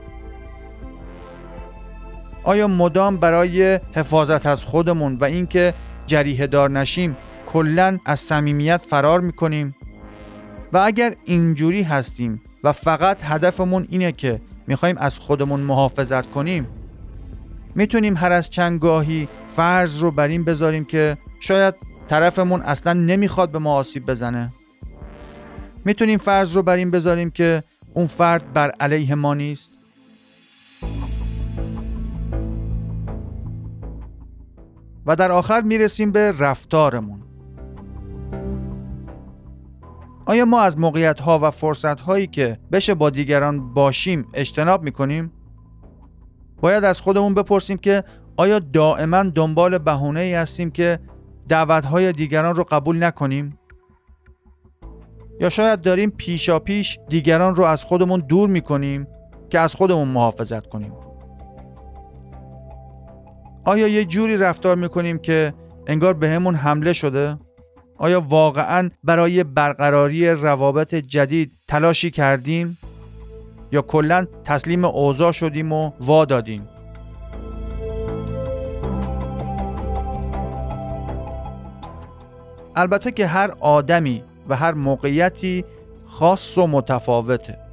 آیا 2.44 2.68
مدام 2.68 3.18
برای 3.18 3.80
حفاظت 3.96 4.46
از 4.46 4.66
خودمون 4.66 5.16
و 5.16 5.26
اینکه 5.26 5.74
جریه 6.08 6.48
دار 6.48 6.70
نشیم 6.70 7.18
کلا 7.48 8.00
از 8.06 8.20
صمیمیت 8.20 8.78
فرار 8.78 9.22
می‌کنیم. 9.22 9.76
و 10.74 10.78
اگر 10.78 11.16
اینجوری 11.26 11.82
هستیم 11.82 12.42
و 12.64 12.72
فقط 12.72 13.18
هدفمون 13.24 13.88
اینه 13.90 14.12
که 14.12 14.42
می‌خوایم 14.68 14.98
از 14.98 15.20
خودمون 15.20 15.60
محافظت 15.60 16.32
کنیم 16.32 16.68
می‌تونیم 17.76 18.18
هر 18.18 18.32
از 18.32 18.50
چند 18.50 18.80
گاهی 18.80 19.28
فرض 19.48 20.02
رو 20.02 20.12
بر 20.12 20.28
این 20.28 20.46
بذاریم 20.46 20.86
که 20.86 21.18
شاید 21.42 21.74
طرفمون 22.10 22.62
اصلا 22.62 22.94
نمی‌خواد 22.94 23.52
به 23.52 23.60
ما 23.60 23.76
آسیب 23.76 24.06
بزنه. 24.06 24.54
می‌تونیم 25.86 26.18
فرض 26.18 26.56
رو 26.56 26.64
بر 26.64 26.76
این 26.76 26.92
بذاریم 26.92 27.30
که 27.30 27.64
اون 27.94 28.08
فرد 28.08 28.54
بر 28.54 28.72
علیه 28.80 29.16
ما 29.16 29.34
نیست. 29.34 29.77
و 35.08 35.16
در 35.16 35.32
آخر 35.32 35.62
می‌رسیم 35.62 36.12
به 36.12 36.34
رفتارمون 36.40 37.24
آیا 40.26 40.46
ما 40.46 40.62
از 40.62 40.80
موقعیت 40.80 41.20
ها 41.20 41.40
و 41.42 41.52
فرصت 41.52 42.00
هایی 42.00 42.28
که 42.28 42.60
بشه 42.72 42.94
با 42.94 43.10
دیگران 43.10 43.74
باشیم 43.74 44.28
اجتناب 44.34 44.84
می‌کنیم؟ 44.84 45.32
باید 46.62 46.84
از 46.84 47.02
خودمون 47.02 47.34
بپرسیم 47.34 47.78
که 47.78 48.04
آیا 48.38 48.60
دائما 48.60 49.24
دنبال 49.24 49.78
بهونه 49.78 50.20
ای 50.20 50.34
هستیم 50.34 50.72
که 50.72 51.00
دعوت 51.50 51.86
های 51.86 52.12
دیگران 52.12 52.56
رو 52.56 52.64
قبول 52.64 53.04
نکنیم؟ 53.04 53.60
یا 55.40 55.50
شاید 55.50 55.82
داریم 55.82 56.10
پیشا 56.10 56.60
پیش 56.60 57.00
دیگران 57.10 57.56
رو 57.56 57.64
از 57.64 57.84
خودمون 57.84 58.20
دور 58.20 58.50
می‌کنیم 58.50 59.08
که 59.50 59.60
از 59.60 59.76
خودمون 59.76 60.08
محافظت 60.08 60.68
کنیم؟ 60.68 61.07
آیا 63.68 63.88
یه 63.88 64.06
جوری 64.06 64.38
رفتار 64.38 64.76
می‌کنیم 64.76 65.18
که 65.18 65.54
انگار 65.88 66.14
بهمون 66.14 66.54
به 66.54 66.60
حمله 66.60 66.94
شده؟ 66.94 67.38
آیا 67.98 68.22
واقعا 68.22 68.90
برای 69.04 69.44
برقراری 69.44 70.30
روابط 70.30 70.96
جدید 70.96 71.52
تلاشی 71.68 72.12
کردیم؟ 72.12 72.78
یا 73.72 73.82
کلا 73.82 74.26
تسلیم 74.46 74.86
اوضاع 74.86 75.32
شدیم 75.32 75.72
و 75.72 75.92
وا 76.00 76.26
دادیم؟ 76.26 76.68
البته 82.76 83.12
که 83.12 83.28
هر 83.28 83.52
آدمی 83.60 84.24
و 84.50 84.56
هر 84.56 84.74
موقعیتی 84.74 85.66
خاص 86.08 86.58
و 86.58 86.68
متفاوته 86.68 87.67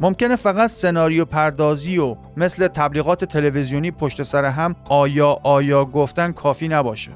ممکنه 0.00 0.36
فقط 0.36 0.70
سناریو 0.70 1.24
پردازی 1.24 1.98
و 1.98 2.16
مثل 2.36 2.68
تبلیغات 2.68 3.24
تلویزیونی 3.24 3.90
پشت 3.90 4.22
سر 4.22 4.44
هم 4.44 4.76
آیا 4.88 5.40
آیا 5.42 5.84
گفتن 5.84 6.32
کافی 6.32 6.68
نباشه. 6.68 7.10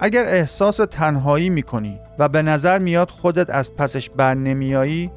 اگر 0.00 0.24
احساس 0.24 0.76
تنهایی 0.76 1.50
می‌کنی 1.50 1.98
و 2.18 2.28
به 2.28 2.42
نظر 2.42 2.78
میاد 2.78 3.10
خودت 3.10 3.50
از 3.50 3.74
پسش 3.76 4.10
بر 4.10 4.34
نمیایی 4.34 5.10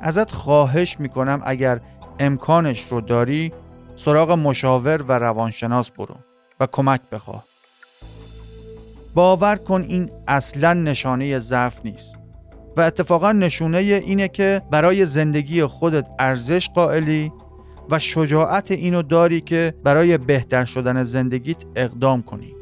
ازت 0.00 0.30
خواهش 0.30 1.00
می‌کنم 1.00 1.42
اگر 1.44 1.80
امکانش 2.18 2.86
رو 2.90 3.00
داری 3.00 3.52
سراغ 3.96 4.30
مشاور 4.30 5.02
و 5.02 5.12
روانشناس 5.12 5.90
برو 5.90 6.16
و 6.60 6.66
کمک 6.66 7.00
بخواه. 7.12 7.44
باور 9.14 9.56
کن 9.56 9.84
این 9.88 10.10
اصلا 10.28 10.72
نشانه 10.72 11.38
ضعف 11.38 11.80
نیست. 11.84 12.25
و 12.76 12.80
اتفاقا 12.80 13.32
نشونه 13.32 13.78
اینه 13.78 14.28
که 14.28 14.62
برای 14.70 15.06
زندگی 15.06 15.64
خودت 15.64 16.06
ارزش 16.18 16.68
قائلی 16.68 17.32
و 17.90 17.98
شجاعت 17.98 18.70
اینو 18.70 19.02
داری 19.02 19.40
که 19.40 19.74
برای 19.84 20.18
بهتر 20.18 20.64
شدن 20.64 21.04
زندگیت 21.04 21.56
اقدام 21.76 22.22
کنی. 22.22 22.54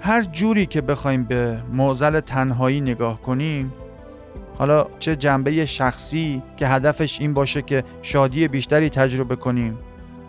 هر 0.00 0.22
جوری 0.22 0.66
که 0.66 0.80
بخوایم 0.80 1.24
به 1.24 1.58
موزل 1.72 2.20
تنهایی 2.20 2.80
نگاه 2.80 3.22
کنیم 3.22 3.72
حالا 4.58 4.86
چه 4.98 5.16
جنبه 5.16 5.66
شخصی 5.66 6.42
که 6.56 6.68
هدفش 6.68 7.20
این 7.20 7.34
باشه 7.34 7.62
که 7.62 7.84
شادی 8.02 8.48
بیشتری 8.48 8.90
تجربه 8.90 9.36
کنیم 9.36 9.78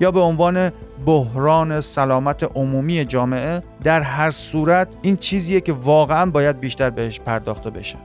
یا 0.01 0.11
به 0.11 0.19
عنوان 0.19 0.71
بحران 1.05 1.81
سلامت 1.81 2.43
عمومی 2.55 3.05
جامعه 3.05 3.63
در 3.83 4.01
هر 4.01 4.31
صورت 4.31 4.87
این 5.01 5.15
چیزیه 5.15 5.61
که 5.61 5.73
واقعا 5.73 6.31
باید 6.31 6.59
بیشتر 6.59 6.89
بهش 6.89 7.19
پرداخته 7.19 7.69
بشه. 7.69 7.97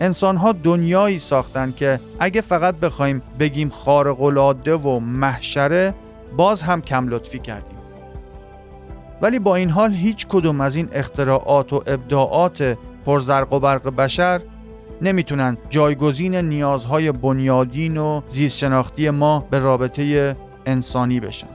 انسان 0.00 0.36
ها 0.36 0.52
دنیایی 0.52 1.18
ساختن 1.18 1.72
که 1.76 2.00
اگه 2.18 2.40
فقط 2.40 2.74
بخوایم 2.74 3.22
بگیم 3.38 3.68
خارق 3.68 4.22
العاده 4.22 4.74
و 4.74 4.98
محشره 4.98 5.94
باز 6.36 6.62
هم 6.62 6.82
کم 6.82 7.08
لطفی 7.08 7.38
کردیم. 7.38 7.78
ولی 9.22 9.38
با 9.38 9.56
این 9.56 9.70
حال 9.70 9.94
هیچ 9.94 10.26
کدوم 10.26 10.60
از 10.60 10.76
این 10.76 10.88
اختراعات 10.92 11.72
و 11.72 11.82
ابداعات 11.86 12.76
پرزرق 13.06 13.52
و 13.52 13.60
برق 13.60 13.96
بشر 13.96 14.40
نمی‌تونن 15.02 15.56
جایگزین 15.70 16.34
نیازهای 16.34 17.12
بنیادین 17.12 17.96
و 17.96 18.22
زیست 18.26 18.58
شناختی 18.58 19.10
ما 19.10 19.46
به 19.50 19.58
رابطه 19.58 20.36
انسانی 20.66 21.20
بشن. 21.20 21.46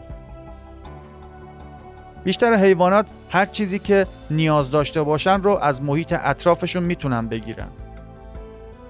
بیشتر 2.23 2.53
حیوانات 2.53 3.05
هر 3.29 3.45
چیزی 3.45 3.79
که 3.79 4.07
نیاز 4.31 4.71
داشته 4.71 5.03
باشن 5.03 5.41
رو 5.41 5.57
از 5.61 5.83
محیط 5.83 6.15
اطرافشون 6.23 6.83
می‌تونن 6.83 7.27
بگیرن. 7.27 7.67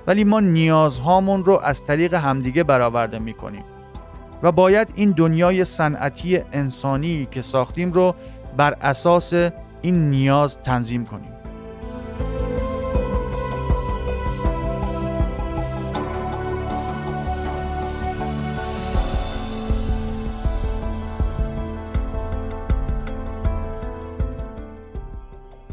ولی 0.07 0.23
ما 0.23 0.39
نیازهامون 0.39 1.45
رو 1.45 1.59
از 1.63 1.83
طریق 1.83 2.13
همدیگه 2.13 2.63
برآورده 2.63 3.19
می‌کنیم 3.19 3.63
و 4.43 4.51
باید 4.51 4.87
این 4.95 5.11
دنیای 5.11 5.65
صنعتی 5.65 6.39
انسانی 6.53 7.27
که 7.31 7.41
ساختیم 7.41 7.91
رو 7.91 8.15
بر 8.57 8.75
اساس 8.81 9.33
این 9.81 10.09
نیاز 10.09 10.57
تنظیم 10.57 11.05
کنیم. 11.05 11.31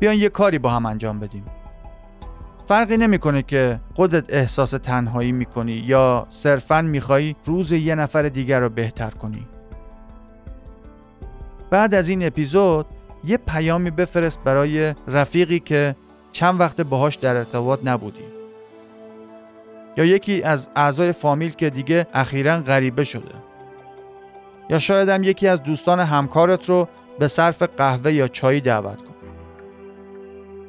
بیاین 0.00 0.20
یه 0.20 0.28
کاری 0.28 0.58
با 0.58 0.70
هم 0.70 0.86
انجام 0.86 1.20
بدیم. 1.20 1.44
فرقی 2.68 2.96
نمی‌کنه 2.96 3.42
که 3.42 3.80
خودت 3.94 4.24
احساس 4.28 4.70
تنهایی 4.70 5.32
می‌کنی 5.32 5.72
یا 5.72 6.26
صرفا 6.28 6.82
میخوایی 6.82 7.36
روز 7.44 7.72
یه 7.72 7.94
نفر 7.94 8.22
دیگر 8.22 8.60
رو 8.60 8.68
بهتر 8.68 9.10
کنی. 9.10 9.46
بعد 11.70 11.94
از 11.94 12.08
این 12.08 12.26
اپیزود 12.26 12.86
یه 13.24 13.36
پیامی 13.36 13.90
بفرست 13.90 14.40
برای 14.44 14.94
رفیقی 15.08 15.58
که 15.58 15.96
چند 16.32 16.60
وقت 16.60 16.80
باهاش 16.80 17.14
در 17.14 17.36
ارتباط 17.36 17.80
نبودی. 17.84 18.24
یا 19.96 20.04
یکی 20.04 20.42
از 20.42 20.68
اعضای 20.76 21.12
فامیل 21.12 21.50
که 21.50 21.70
دیگه 21.70 22.06
اخیرا 22.14 22.60
غریبه 22.60 23.04
شده. 23.04 23.34
یا 24.70 24.78
شاید 24.78 25.08
هم 25.08 25.22
یکی 25.22 25.48
از 25.48 25.62
دوستان 25.62 26.00
همکارت 26.00 26.68
رو 26.68 26.88
به 27.18 27.28
صرف 27.28 27.62
قهوه 27.62 28.12
یا 28.12 28.28
چای 28.28 28.60
دعوت 28.60 29.05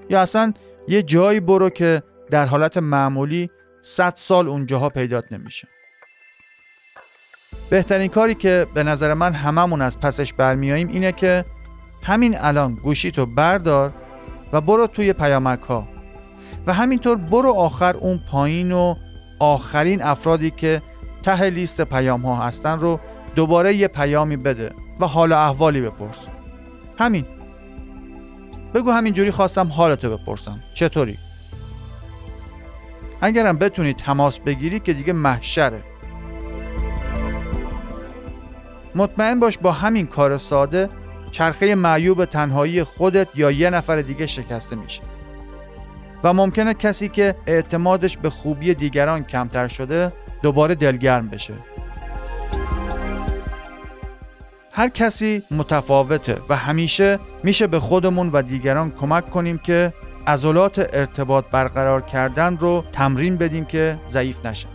یا 0.09 0.21
اصلا 0.21 0.53
یه 0.87 1.03
جایی 1.03 1.39
برو 1.39 1.69
که 1.69 2.03
در 2.31 2.45
حالت 2.45 2.77
معمولی 2.77 3.49
100 3.81 4.13
سال 4.15 4.47
اونجاها 4.47 4.89
پیدات 4.89 5.31
نمیشه. 5.31 5.67
بهترین 7.69 8.07
کاری 8.07 8.35
که 8.35 8.67
به 8.73 8.83
نظر 8.83 9.13
من 9.13 9.33
هممون 9.33 9.81
از 9.81 9.99
پسش 9.99 10.33
برمیاییم 10.33 10.87
اینه 10.87 11.11
که 11.11 11.45
همین 12.03 12.35
الان 12.37 12.75
گوشیتو 12.75 13.25
بردار 13.25 13.93
و 14.53 14.61
برو 14.61 14.87
توی 14.87 15.13
پیامک 15.13 15.61
ها. 15.61 15.87
و 16.67 16.73
همینطور 16.73 17.15
برو 17.15 17.53
آخر 17.53 17.97
اون 17.97 18.19
پایین 18.31 18.71
و 18.71 18.95
آخرین 19.39 20.01
افرادی 20.01 20.51
که 20.51 20.81
ته 21.23 21.43
لیست 21.49 21.81
پیام 21.81 22.21
ها 22.25 22.35
هستن 22.35 22.79
رو 22.79 22.99
دوباره 23.35 23.75
یه 23.75 23.87
پیامی 23.87 24.37
بده 24.37 24.71
و 24.99 25.05
حال 25.05 25.33
احوالی 25.33 25.81
بپرس. 25.81 26.27
همین. 26.99 27.37
بگو 28.77 28.91
همینجوری 28.91 29.31
خواستم 29.31 29.67
حالتو 29.67 30.17
بپرسم. 30.17 30.59
چطوری؟ 30.73 31.17
اگرم 33.21 33.57
بتونی 33.57 33.93
تماس 33.93 34.39
بگیری 34.39 34.79
که 34.79 34.93
دیگه 34.93 35.13
محشره. 35.13 35.83
مطمئن 38.95 39.39
باش 39.39 39.57
با 39.57 39.71
همین 39.71 40.05
کار 40.05 40.37
ساده 40.37 40.89
چرخه 41.31 41.75
معیوب 41.75 42.25
تنهایی 42.25 42.83
خودت 42.83 43.27
یا 43.35 43.51
یه 43.51 43.69
نفر 43.69 44.01
دیگه 44.01 44.27
شکسته 44.27 44.75
میشه. 44.75 45.03
و 46.23 46.33
ممکنه 46.33 46.73
کسی 46.73 47.09
که 47.09 47.35
اعتمادش 47.47 48.17
به 48.17 48.29
خوبی 48.29 48.73
دیگران 48.73 49.23
کمتر 49.23 49.67
شده 49.67 50.13
دوباره 50.41 50.75
دلگرم 50.75 51.27
بشه. 51.27 51.53
هر 54.77 54.89
کسی 54.89 55.43
متفاوته 55.51 56.37
و 56.49 56.55
همیشه 56.55 57.19
میشه 57.43 57.67
به 57.67 57.79
خودمون 57.79 58.29
و 58.29 58.41
دیگران 58.41 58.91
کمک 58.91 59.29
کنیم 59.29 59.57
که 59.57 59.93
عضلات 60.27 60.89
ارتباط 60.93 61.45
برقرار 61.51 62.01
کردن 62.01 62.57
رو 62.57 62.83
تمرین 62.91 63.37
بدیم 63.37 63.65
که 63.65 63.99
ضعیف 64.07 64.45
نشن. 64.45 64.69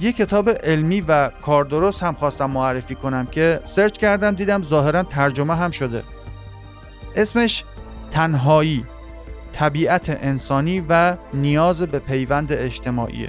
یه 0.00 0.12
کتاب 0.12 0.50
علمی 0.50 1.00
و 1.00 1.28
کاردرست 1.28 2.02
هم 2.02 2.14
خواستم 2.14 2.50
معرفی 2.50 2.94
کنم 2.94 3.26
که 3.26 3.60
سرچ 3.64 3.96
کردم 3.96 4.30
دیدم 4.30 4.62
ظاهرا 4.62 5.02
ترجمه 5.02 5.54
هم 5.56 5.70
شده. 5.70 6.02
اسمش 7.16 7.64
تنهایی. 8.10 8.84
طبیعت 9.52 10.10
انسانی 10.10 10.84
و 10.88 11.16
نیاز 11.34 11.82
به 11.82 11.98
پیوند 11.98 12.52
اجتماعی 12.52 13.28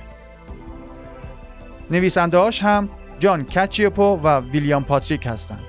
نویسنده 1.92 2.50
هم 2.62 2.90
جان 3.20 3.44
کچیپو 3.44 4.20
و 4.24 4.40
ویلیام 4.40 4.84
پاتریک 4.84 5.26
هستند. 5.26 5.64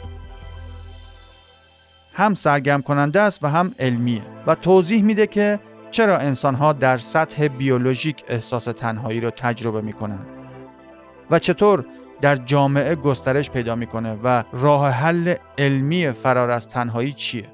هم 2.14 2.34
سرگرم 2.34 2.82
کننده 2.82 3.20
است 3.20 3.44
و 3.44 3.46
هم 3.46 3.72
علمیه 3.78 4.22
و 4.46 4.54
توضیح 4.54 5.02
میده 5.02 5.26
که 5.26 5.60
چرا 5.90 6.18
انسان 6.18 6.54
ها 6.54 6.72
در 6.72 6.98
سطح 6.98 7.48
بیولوژیک 7.48 8.24
احساس 8.28 8.64
تنهایی 8.64 9.20
رو 9.20 9.30
تجربه 9.30 9.80
می‌کنن 9.80 10.18
و 11.30 11.38
چطور 11.38 11.84
در 12.20 12.36
جامعه 12.36 12.94
گسترش 12.94 13.50
پیدا 13.50 13.74
می‌کنه 13.74 14.18
و 14.24 14.42
راه 14.52 14.90
حل 14.90 15.34
علمی 15.58 16.10
فرار 16.12 16.50
از 16.50 16.68
تنهایی 16.68 17.12
چیه. 17.12 17.53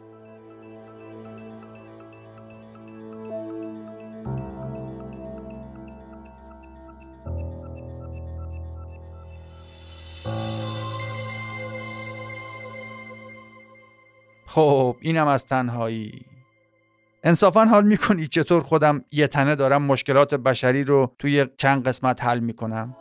خب 14.53 14.97
اینم 15.01 15.27
از 15.27 15.47
تنهایی. 15.47 16.23
انصافا 17.25 17.65
حال 17.65 17.85
می‌کنی 17.85 18.27
چطور 18.27 18.63
خودم 18.63 19.05
یه 19.13 19.27
تنه 19.27 19.55
دارم 19.55 19.83
مشکلات 19.83 20.35
بشری 20.35 20.85
رو 20.85 21.13
توی 21.19 21.47
چند 21.57 21.89
قسمت 21.89 22.25
حل 22.25 22.39
می‌کنم؟ 22.39 22.97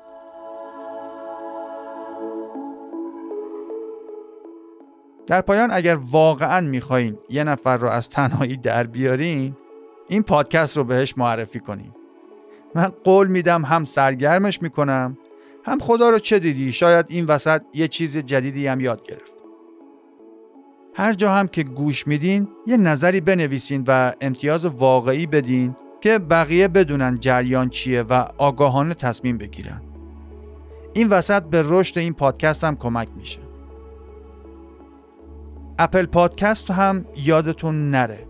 در 5.27 5.41
پایان 5.41 5.69
اگر 5.71 5.95
واقعا 6.11 6.61
می‌خواین 6.61 7.17
یه 7.29 7.43
نفر 7.43 7.77
رو 7.77 7.87
از 7.87 8.09
تنهایی 8.09 8.57
در 8.57 8.83
بیارین 8.83 9.55
این 10.07 10.23
پادکست 10.23 10.77
رو 10.77 10.83
بهش 10.83 11.17
معرفی 11.17 11.59
کنین. 11.59 11.91
من 12.75 12.91
قول 13.03 13.27
میدم 13.27 13.65
هم 13.65 13.85
سرگرمش 13.85 14.61
می‌کنم 14.61 15.17
هم 15.65 15.79
خدا 15.79 16.09
رو 16.09 16.19
چه 16.19 16.39
دیدی؟ 16.39 16.71
شاید 16.71 17.05
این 17.09 17.25
وسط 17.25 17.61
یه 17.73 17.87
چیز 17.87 18.17
جدیدی 18.17 18.67
هم 18.67 18.79
یاد 18.79 19.03
گرفت. 19.03 19.38
هر 20.93 21.13
جا 21.13 21.33
هم 21.33 21.47
که 21.47 21.63
گوش 21.63 22.07
میدین 22.07 22.47
یه 22.67 22.77
نظری 22.77 23.21
بنویسین 23.21 23.83
و 23.87 24.13
امتیاز 24.21 24.65
واقعی 24.65 25.27
بدین 25.27 25.75
که 26.01 26.19
بقیه 26.19 26.67
بدونن 26.67 27.17
جریان 27.19 27.69
چیه 27.69 28.01
و 28.01 28.25
آگاهانه 28.37 28.93
تصمیم 28.93 29.37
بگیرن. 29.37 29.81
این 30.93 31.09
وسط 31.09 31.43
به 31.43 31.63
رشد 31.65 31.97
این 31.97 32.13
پادکست 32.13 32.63
هم 32.63 32.75
کمک 32.75 33.07
میشه. 33.17 33.39
اپل 35.79 36.05
پادکست 36.05 36.71
هم 36.71 37.05
یادتون 37.15 37.91
نره. 37.91 38.27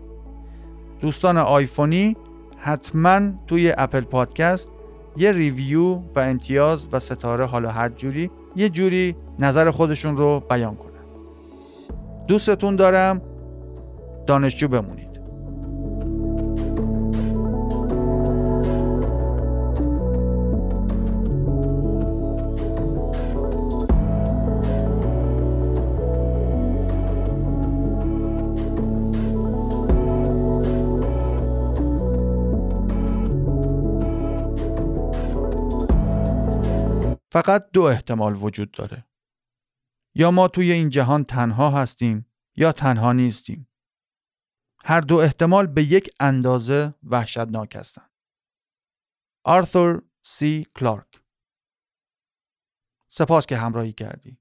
دوستان 1.00 1.36
آیفونی 1.36 2.16
حتما 2.58 3.20
توی 3.46 3.74
اپل 3.78 4.00
پادکست 4.00 4.72
یه 5.16 5.32
ریویو 5.32 5.94
و 6.14 6.20
امتیاز 6.20 6.88
و 6.92 6.98
ستاره 6.98 7.46
حالا 7.46 7.70
هر 7.70 7.88
جوری 7.88 8.30
یه 8.56 8.68
جوری 8.68 9.16
نظر 9.38 9.70
خودشون 9.70 10.16
رو 10.16 10.42
بیان 10.50 10.76
کنن. 10.76 10.89
دوستتون 12.30 12.76
دارم 12.76 13.22
دانشجو 14.26 14.68
بمونید 14.68 15.20
فقط 37.32 37.70
دو 37.72 37.82
احتمال 37.82 38.34
وجود 38.34 38.70
داره. 38.70 39.09
یا 40.14 40.30
ما 40.30 40.48
توی 40.48 40.72
این 40.72 40.90
جهان 40.90 41.24
تنها 41.24 41.70
هستیم 41.70 42.26
یا 42.56 42.72
تنها 42.72 43.12
نیستیم. 43.12 43.68
هر 44.84 45.00
دو 45.00 45.16
احتمال 45.16 45.66
به 45.66 45.82
یک 45.82 46.14
اندازه 46.20 46.94
وحشتناک 47.02 47.76
هستند. 47.76 48.10
آرثور 49.44 50.02
سی 50.22 50.66
کلارک 50.76 51.22
سپاس 53.08 53.46
که 53.46 53.56
همراهی 53.56 53.92
کردی. 53.92 54.39